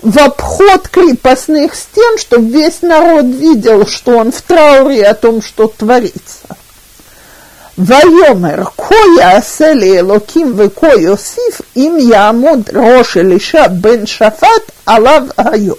в 0.02 0.18
обход 0.20 0.88
крепостных 0.88 1.76
стен, 1.76 2.18
чтобы 2.18 2.50
весь 2.50 2.82
народ 2.82 3.26
видел, 3.26 3.86
что 3.86 4.18
он 4.18 4.32
в 4.32 4.42
трауре 4.42 5.06
о 5.06 5.14
том, 5.16 5.42
что 5.42 5.68
творится. 5.68 6.48
ויאמר, 7.78 8.64
כה 8.78 8.96
יעשה 9.20 9.74
לאלוקים 9.74 10.54
וכה 10.58 10.94
יוסיף, 11.00 11.62
אם 11.76 11.98
יעמוד 12.00 12.70
ראש 12.76 13.18
אלישע 13.18 13.68
בן 13.68 14.06
שפט 14.06 14.72
עליו 14.86 15.24
היום. 15.38 15.78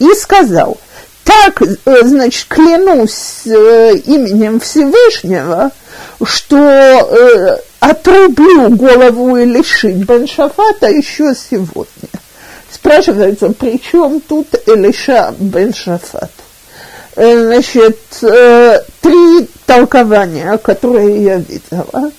И 0.00 0.06
сказал, 0.14 0.76
так, 1.24 1.62
значит, 2.02 2.46
клянусь 2.48 3.42
именем 3.44 4.60
Всевышнего, 4.60 5.70
что 6.22 6.56
э, 6.56 7.56
отрублю 7.80 8.70
голову 8.70 9.36
Илиши 9.36 9.92
бен 9.92 10.26
Шафата 10.26 10.88
еще 10.88 11.34
сегодня. 11.34 12.10
Спрашивается, 12.70 13.50
при 13.50 13.80
чем 13.80 14.20
тут 14.20 14.48
Элиша 14.66 15.34
бен 15.38 15.72
Шафат? 15.72 16.30
Значит, 17.19 17.99
три 19.01 19.49
толкования, 19.65 20.57
которые 20.57 21.21
я 21.21 21.35
видела. 21.35 22.11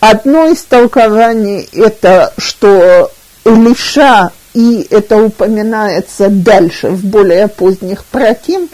Одно 0.00 0.48
из 0.48 0.62
толкований 0.64 1.66
это, 1.72 2.30
что 2.36 3.10
Илиша, 3.46 4.32
и 4.52 4.86
это 4.90 5.16
упоминается 5.16 6.28
дальше, 6.28 6.90
в 6.90 7.04
более 7.06 7.48
поздних 7.48 8.04
праким, 8.04 8.68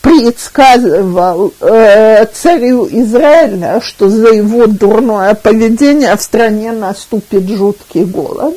предсказывал 0.00 1.52
э, 1.60 2.26
царю 2.32 2.88
Израиля, 2.88 3.80
что 3.84 4.08
за 4.08 4.28
его 4.28 4.68
дурное 4.68 5.34
поведение 5.34 6.16
в 6.16 6.22
стране 6.22 6.70
наступит 6.70 7.48
жуткий 7.48 8.04
голод. 8.04 8.54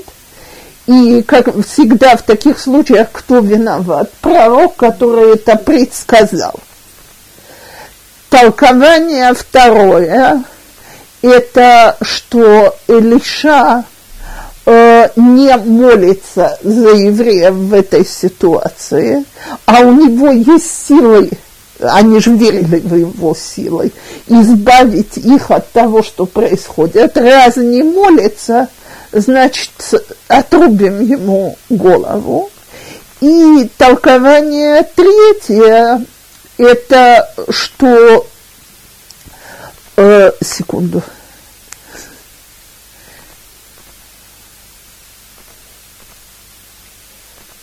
И, 0.92 1.22
как 1.22 1.48
всегда 1.66 2.18
в 2.18 2.22
таких 2.24 2.60
случаях, 2.60 3.08
кто 3.14 3.40
виноват? 3.40 4.12
Пророк, 4.20 4.76
который 4.76 5.36
это 5.36 5.56
предсказал. 5.56 6.60
Толкование 8.30 9.34
второе– 9.34 10.44
это 11.22 11.96
что 12.02 12.76
Илиша 12.88 13.86
э, 14.66 15.10
не 15.16 15.56
молится 15.56 16.58
за 16.62 16.90
евреев 16.90 17.54
в 17.54 17.74
этой 17.74 18.06
ситуации, 18.06 19.24
а 19.66 19.80
у 19.84 19.94
него 19.94 20.30
есть 20.30 20.88
силы, 20.88 21.30
они 21.82 22.20
же 22.20 22.34
верили 22.36 22.80
в 22.80 22.96
его 22.96 23.36
силы, 23.36 23.92
избавить 24.28 25.18
их 25.18 25.52
от 25.52 25.72
того, 25.72 26.04
что 26.04 26.26
происходит. 26.26 27.18
Раз 27.18 27.58
не 27.58 27.84
молится, 27.84 28.68
значит, 29.12 29.72
отрубим 30.28 31.02
ему 31.02 31.58
голову. 31.70 32.50
И 33.20 33.70
толкование 33.78 34.88
третье, 34.96 36.04
это 36.58 37.30
что... 37.50 38.26
Э, 39.98 40.32
секунду. 40.42 41.04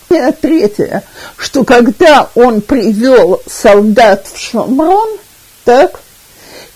Третье, 0.09 1.02
что 1.36 1.64
когда 1.64 2.28
он 2.34 2.61
привел 2.61 3.42
солдат 3.46 4.26
в 4.32 4.38
Шамрон, 4.38 5.18
так, 5.64 6.00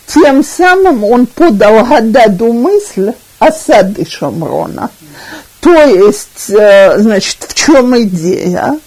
тем 0.06 0.44
самым 0.44 1.04
он 1.04 1.26
подал 1.26 1.84
Гададу 1.84 2.52
мысль 2.52 3.12
осады 3.38 4.06
Шамрона. 4.08 4.90
То 5.60 5.74
есть, 5.84 6.50
э, 6.50 6.98
значит, 6.98 7.38
в 7.48 7.54
чем 7.54 7.98
идея? 8.02 8.78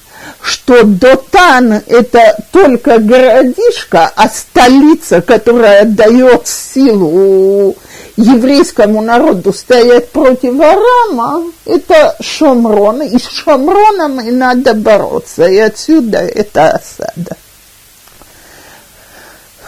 Что 0.41 0.83
Дотан– 0.83 1.81
это 1.87 2.37
только 2.51 2.99
городишко, 2.99 4.11
а 4.15 4.29
столица, 4.29 5.21
которая 5.21 5.85
дает 5.85 6.47
силу 6.47 7.75
еврейскому 8.16 9.00
народу 9.02 9.52
стоять 9.52 10.10
против 10.10 10.60
Арама, 10.60 11.44
это 11.64 12.16
Шомрон, 12.20 13.02
и 13.02 13.18
с 13.18 13.28
Шомроном 13.28 14.20
и 14.20 14.30
надо 14.30 14.74
бороться, 14.74 15.46
и 15.46 15.58
отсюда 15.58 16.18
это 16.18 16.70
осада. 16.70 17.36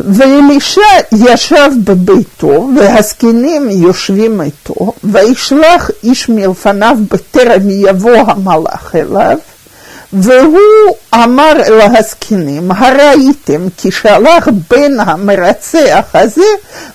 ואלישע 0.00 0.80
ישב 1.12 1.70
בביתו, 1.84 2.68
והזקנים 2.76 3.70
יושבים 3.70 4.40
איתו, 4.40 4.92
וישלח 5.04 5.90
איש 6.04 6.28
מלפניו 6.28 6.96
בטרם 7.10 7.70
יבוא 7.70 8.16
המלאך 8.16 8.94
אליו, 8.94 9.38
והוא 10.13 10.95
אמר 11.13 11.53
אל 11.67 11.81
הזקנים, 11.81 12.71
הראיתם 12.71 13.67
כי 13.77 13.91
שלח 13.91 14.47
בן 14.69 14.99
המרצח 14.99 16.05
הזה 16.13 16.45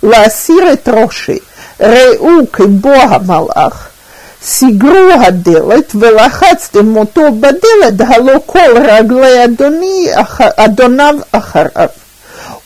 להסיר 0.03 0.73
את 0.73 0.89
ראשי, 0.89 1.39
ראו 1.81 2.31
כבוא 2.53 2.95
המלאך, 2.95 3.89
סגרו 4.43 5.11
הדלת 5.27 5.93
ולחצתם 5.95 6.97
אותו 6.97 7.23
בדלת, 7.41 8.01
הלא 8.11 8.33
כל 8.47 8.79
רגלי 8.85 9.45
אדוני, 9.45 10.07
אדוניו 10.57 11.15
אחריו. 11.33 11.89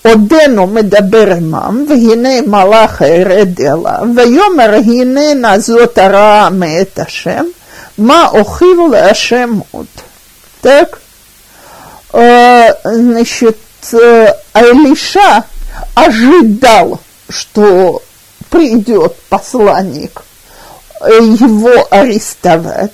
עודנו 0.03 0.67
מדבר 0.67 1.33
עמם, 1.33 1.85
והנה 1.89 2.41
מלאך 2.47 3.01
ירד 3.01 3.61
אליו, 3.61 4.07
ויאמר 4.17 4.75
הננה 4.75 5.59
זאת 5.59 5.99
הרעה 5.99 6.51
מאת 6.51 6.99
השם, 6.99 7.45
מה 7.99 8.29
אוכיב 8.29 8.79
להשם 8.93 9.59
עוד. 9.71 10.06
Так, 10.67 11.01
значит, 12.83 13.57
Алиша 14.53 15.45
ожидал, 15.95 17.01
что 17.29 18.03
придет 18.51 19.14
посланник 19.29 20.25
его 21.03 21.87
арестовать. 21.89 22.91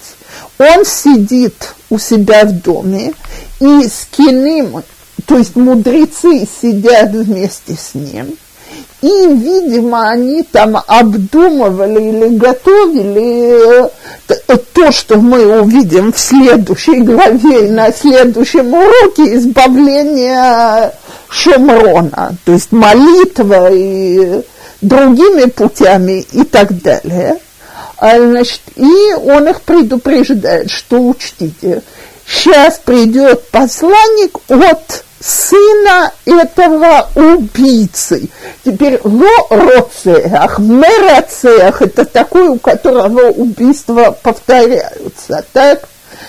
Он 0.58 0.84
сидит 0.84 1.74
у 1.88 1.98
себя 1.98 2.44
в 2.44 2.60
доме, 2.60 3.14
и 3.58 3.88
с 3.88 4.06
Киним 4.10 4.82
то 5.24 5.38
есть 5.38 5.56
мудрецы 5.56 6.46
сидят 6.60 7.12
вместе 7.12 7.74
с 7.74 7.94
ним, 7.94 8.36
и, 9.02 9.26
видимо, 9.34 10.08
они 10.08 10.44
там 10.44 10.78
обдумывали 10.86 12.02
или 12.02 12.36
готовили 12.36 13.84
э, 14.28 14.56
то, 14.72 14.92
что 14.92 15.16
мы 15.16 15.60
увидим 15.60 16.12
в 16.12 16.18
следующей 16.18 17.02
главе 17.02 17.66
и 17.66 17.70
на 17.70 17.92
следующем 17.92 18.72
уроке 18.72 19.34
избавления 19.34 20.92
Шемрона, 21.28 22.36
то 22.44 22.52
есть 22.52 22.70
молитва 22.70 23.72
и 23.72 24.42
другими 24.80 25.46
путями 25.46 26.24
и 26.32 26.44
так 26.44 26.80
далее. 26.80 27.38
А, 27.96 28.18
значит, 28.18 28.60
и 28.76 29.14
он 29.14 29.48
их 29.48 29.62
предупреждает, 29.62 30.70
что 30.70 30.98
учтите, 30.98 31.82
сейчас 32.26 32.80
придет 32.84 33.48
посланник 33.48 34.38
от 34.48 35.04
сына 35.22 36.12
этого 36.24 37.08
убийцы. 37.14 38.28
Теперь 38.64 39.00
ло 39.04 39.46
роцеах, 39.50 40.58
мерацеах, 40.58 41.82
это 41.82 42.04
такой, 42.04 42.48
у 42.48 42.58
которого 42.58 43.28
убийства 43.30 44.16
повторяются, 44.22 45.44
так? 45.52 45.88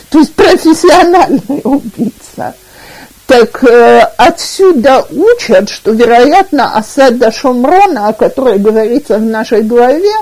То 0.10 0.20
есть 0.20 0.34
профессиональный 0.36 1.62
убийца. 1.64 2.54
Так 3.26 3.64
э, 3.64 4.02
отсюда 4.18 5.06
учат, 5.10 5.70
что, 5.70 5.92
вероятно, 5.92 6.76
осада 6.76 7.32
Шомрона, 7.32 8.10
о 8.10 8.14
которой 8.14 8.60
говорится 8.60 9.18
в 9.18 9.24
нашей 9.24 9.62
главе, 9.64 10.14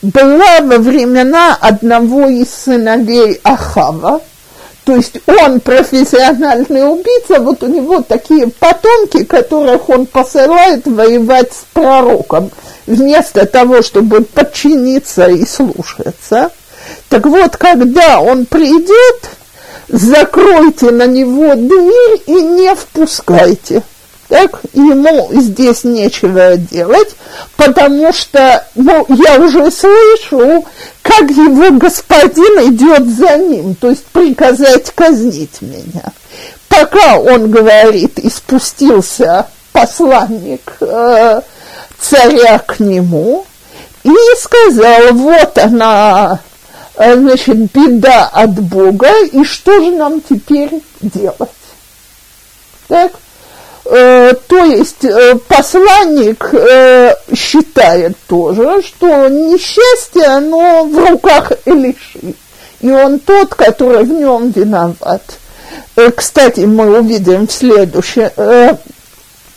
была 0.00 0.60
во 0.62 0.78
времена 0.78 1.56
одного 1.60 2.26
из 2.28 2.48
сыновей 2.52 3.40
Ахава, 3.44 4.20
то 4.86 4.94
есть 4.94 5.18
он 5.26 5.58
профессиональный 5.58 6.88
убийца, 6.88 7.40
вот 7.40 7.64
у 7.64 7.66
него 7.66 8.02
такие 8.02 8.46
потомки, 8.46 9.24
которых 9.24 9.88
он 9.88 10.06
посылает 10.06 10.86
воевать 10.86 11.52
с 11.52 11.64
пророком, 11.72 12.52
вместо 12.86 13.46
того, 13.46 13.82
чтобы 13.82 14.20
подчиниться 14.20 15.26
и 15.26 15.44
слушаться. 15.44 16.52
Так 17.08 17.26
вот, 17.26 17.56
когда 17.56 18.20
он 18.20 18.46
придет, 18.46 19.28
закройте 19.88 20.92
на 20.92 21.08
него 21.08 21.56
дверь 21.56 22.22
и 22.26 22.34
не 22.34 22.72
впускайте 22.76 23.82
так, 24.28 24.60
ему 24.72 25.28
здесь 25.40 25.84
нечего 25.84 26.56
делать, 26.56 27.14
потому 27.56 28.12
что, 28.12 28.66
ну, 28.74 29.06
я 29.08 29.38
уже 29.38 29.70
слышу, 29.70 30.64
как 31.02 31.30
его 31.30 31.78
господин 31.78 32.74
идет 32.74 33.06
за 33.06 33.36
ним, 33.38 33.76
то 33.76 33.90
есть 33.90 34.04
приказать 34.06 34.90
казнить 34.94 35.60
меня. 35.60 36.12
Пока 36.68 37.18
он 37.18 37.50
говорит, 37.50 38.18
и 38.18 38.28
спустился 38.28 39.46
посланник 39.72 40.76
э, 40.80 41.40
царя 42.00 42.58
к 42.58 42.80
нему, 42.80 43.46
и 44.02 44.14
сказал, 44.40 45.12
вот 45.12 45.56
она, 45.58 46.40
э, 46.96 47.16
значит, 47.16 47.72
беда 47.72 48.28
от 48.32 48.58
Бога, 48.60 49.10
и 49.24 49.44
что 49.44 49.78
же 49.80 49.92
нам 49.92 50.20
теперь 50.20 50.82
делать? 51.00 51.50
Так? 52.88 53.12
Э, 53.88 54.34
то 54.48 54.64
есть 54.64 55.04
э, 55.04 55.36
посланник 55.46 56.48
э, 56.52 57.14
считает 57.36 58.16
тоже, 58.26 58.82
что 58.82 59.28
несчастье, 59.28 60.24
оно 60.24 60.84
в 60.84 61.10
руках 61.10 61.52
Элиши, 61.64 62.34
и 62.80 62.90
он 62.90 63.20
тот, 63.20 63.54
который 63.54 64.02
в 64.04 64.10
нем 64.10 64.50
виноват. 64.50 65.22
Кстати, 66.14 66.60
мы 66.60 66.98
увидим 66.98 67.46
в 67.46 67.52
следующем, 67.52 68.30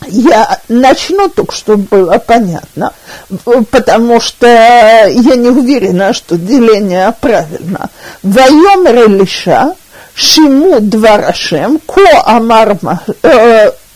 я 0.07 0.59
начну 0.69 1.27
только, 1.29 1.53
чтобы 1.53 1.83
было 1.83 2.17
понятно, 2.17 2.93
потому 3.71 4.19
что 4.19 4.47
я 4.47 5.35
не 5.35 5.49
уверена, 5.49 6.13
что 6.13 6.37
деление 6.37 7.13
правильно. 7.19 7.89
Вайомер 8.23 9.09
Элиша, 9.09 9.75
Шиму 10.13 10.79
Дварашем, 10.79 11.79
Ко 11.79 12.23
Амар 12.25 12.77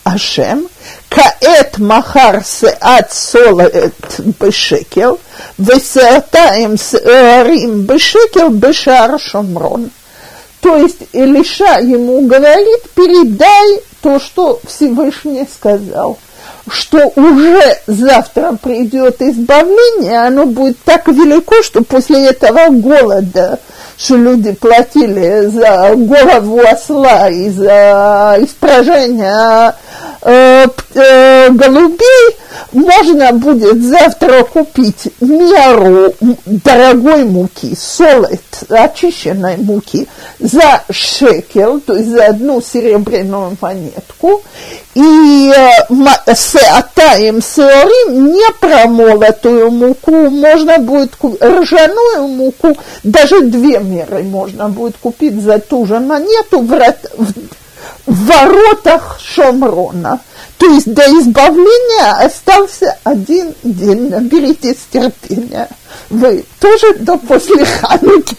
Ашем, 0.04 0.68
Каэт 1.10 1.78
Махар 1.78 2.44
Сеат 2.46 3.12
Солет 3.14 3.94
Бешекел, 4.40 5.20
Весеатаем 5.58 6.78
Сеарим 6.78 7.82
Бешекел 7.82 8.50
Бешар 8.50 9.20
Шомрон. 9.20 9.92
То 10.62 10.78
есть 10.78 11.00
Илиша 11.12 11.80
ему 11.82 12.22
говорит, 12.22 12.90
передай 12.96 13.82
то, 14.02 14.20
что 14.20 14.60
Всевышний 14.66 15.48
сказал, 15.54 16.18
что 16.70 17.12
уже 17.16 17.78
завтра 17.88 18.58
придет 18.62 19.22
избавление, 19.22 20.26
оно 20.26 20.46
будет 20.46 20.78
так 20.84 21.08
велико, 21.08 21.62
что 21.64 21.84
после 21.84 22.28
этого 22.28 22.70
голода, 22.70 23.60
что 23.98 24.16
люди 24.16 24.54
платили 24.54 25.48
за 25.48 25.96
голову 25.96 26.62
осла 26.62 27.30
и 27.30 27.50
за 27.50 28.38
испражение 28.40 29.74
э, 30.24 30.68
э, 30.96 31.50
голубей, 31.50 32.38
можно 32.72 33.32
будет 33.34 33.84
завтра 33.84 34.44
купить 34.44 35.10
меру 35.20 36.14
дорогой 36.46 37.24
муки, 37.26 37.76
солод, 37.76 38.42
очищенной 38.70 39.58
муки, 39.58 40.08
за 40.40 40.84
шекел, 40.90 41.80
то 41.80 41.94
есть 41.94 42.10
за 42.10 42.28
одну 42.28 42.62
серебряную 42.62 43.58
монетку, 43.60 44.42
и 44.96 45.52
э, 45.56 46.34
с 46.34 46.56
атаем 46.56 47.42
сеорим 47.42 48.34
непромолотую 48.34 49.72
муку 49.72 50.12
можно 50.12 50.78
будет 50.80 51.16
купить, 51.16 51.42
ржаную 51.42 52.28
муку, 52.28 52.78
даже 53.04 53.42
две 53.42 53.80
меры 53.80 54.24
можно 54.24 54.70
будет 54.70 54.98
купить 54.98 55.42
за 55.42 55.60
ту 55.60 55.86
же 55.86 56.00
монету 56.00 56.60
в, 56.60 56.68
в, 57.18 57.34
в 58.06 58.26
воротах 58.26 59.20
Шомрона. 59.20 60.20
То 60.58 60.68
есть 60.68 60.94
до 60.94 61.04
избавления 61.04 62.26
остался 62.26 62.98
один 63.04 63.54
день. 63.64 64.10
Наберитесь 64.10 64.78
терпения. 64.92 65.68
Вы 66.10 66.46
тоже 66.60 66.94
до 66.96 67.18
после 67.18 67.66
Хануки. 67.66 68.36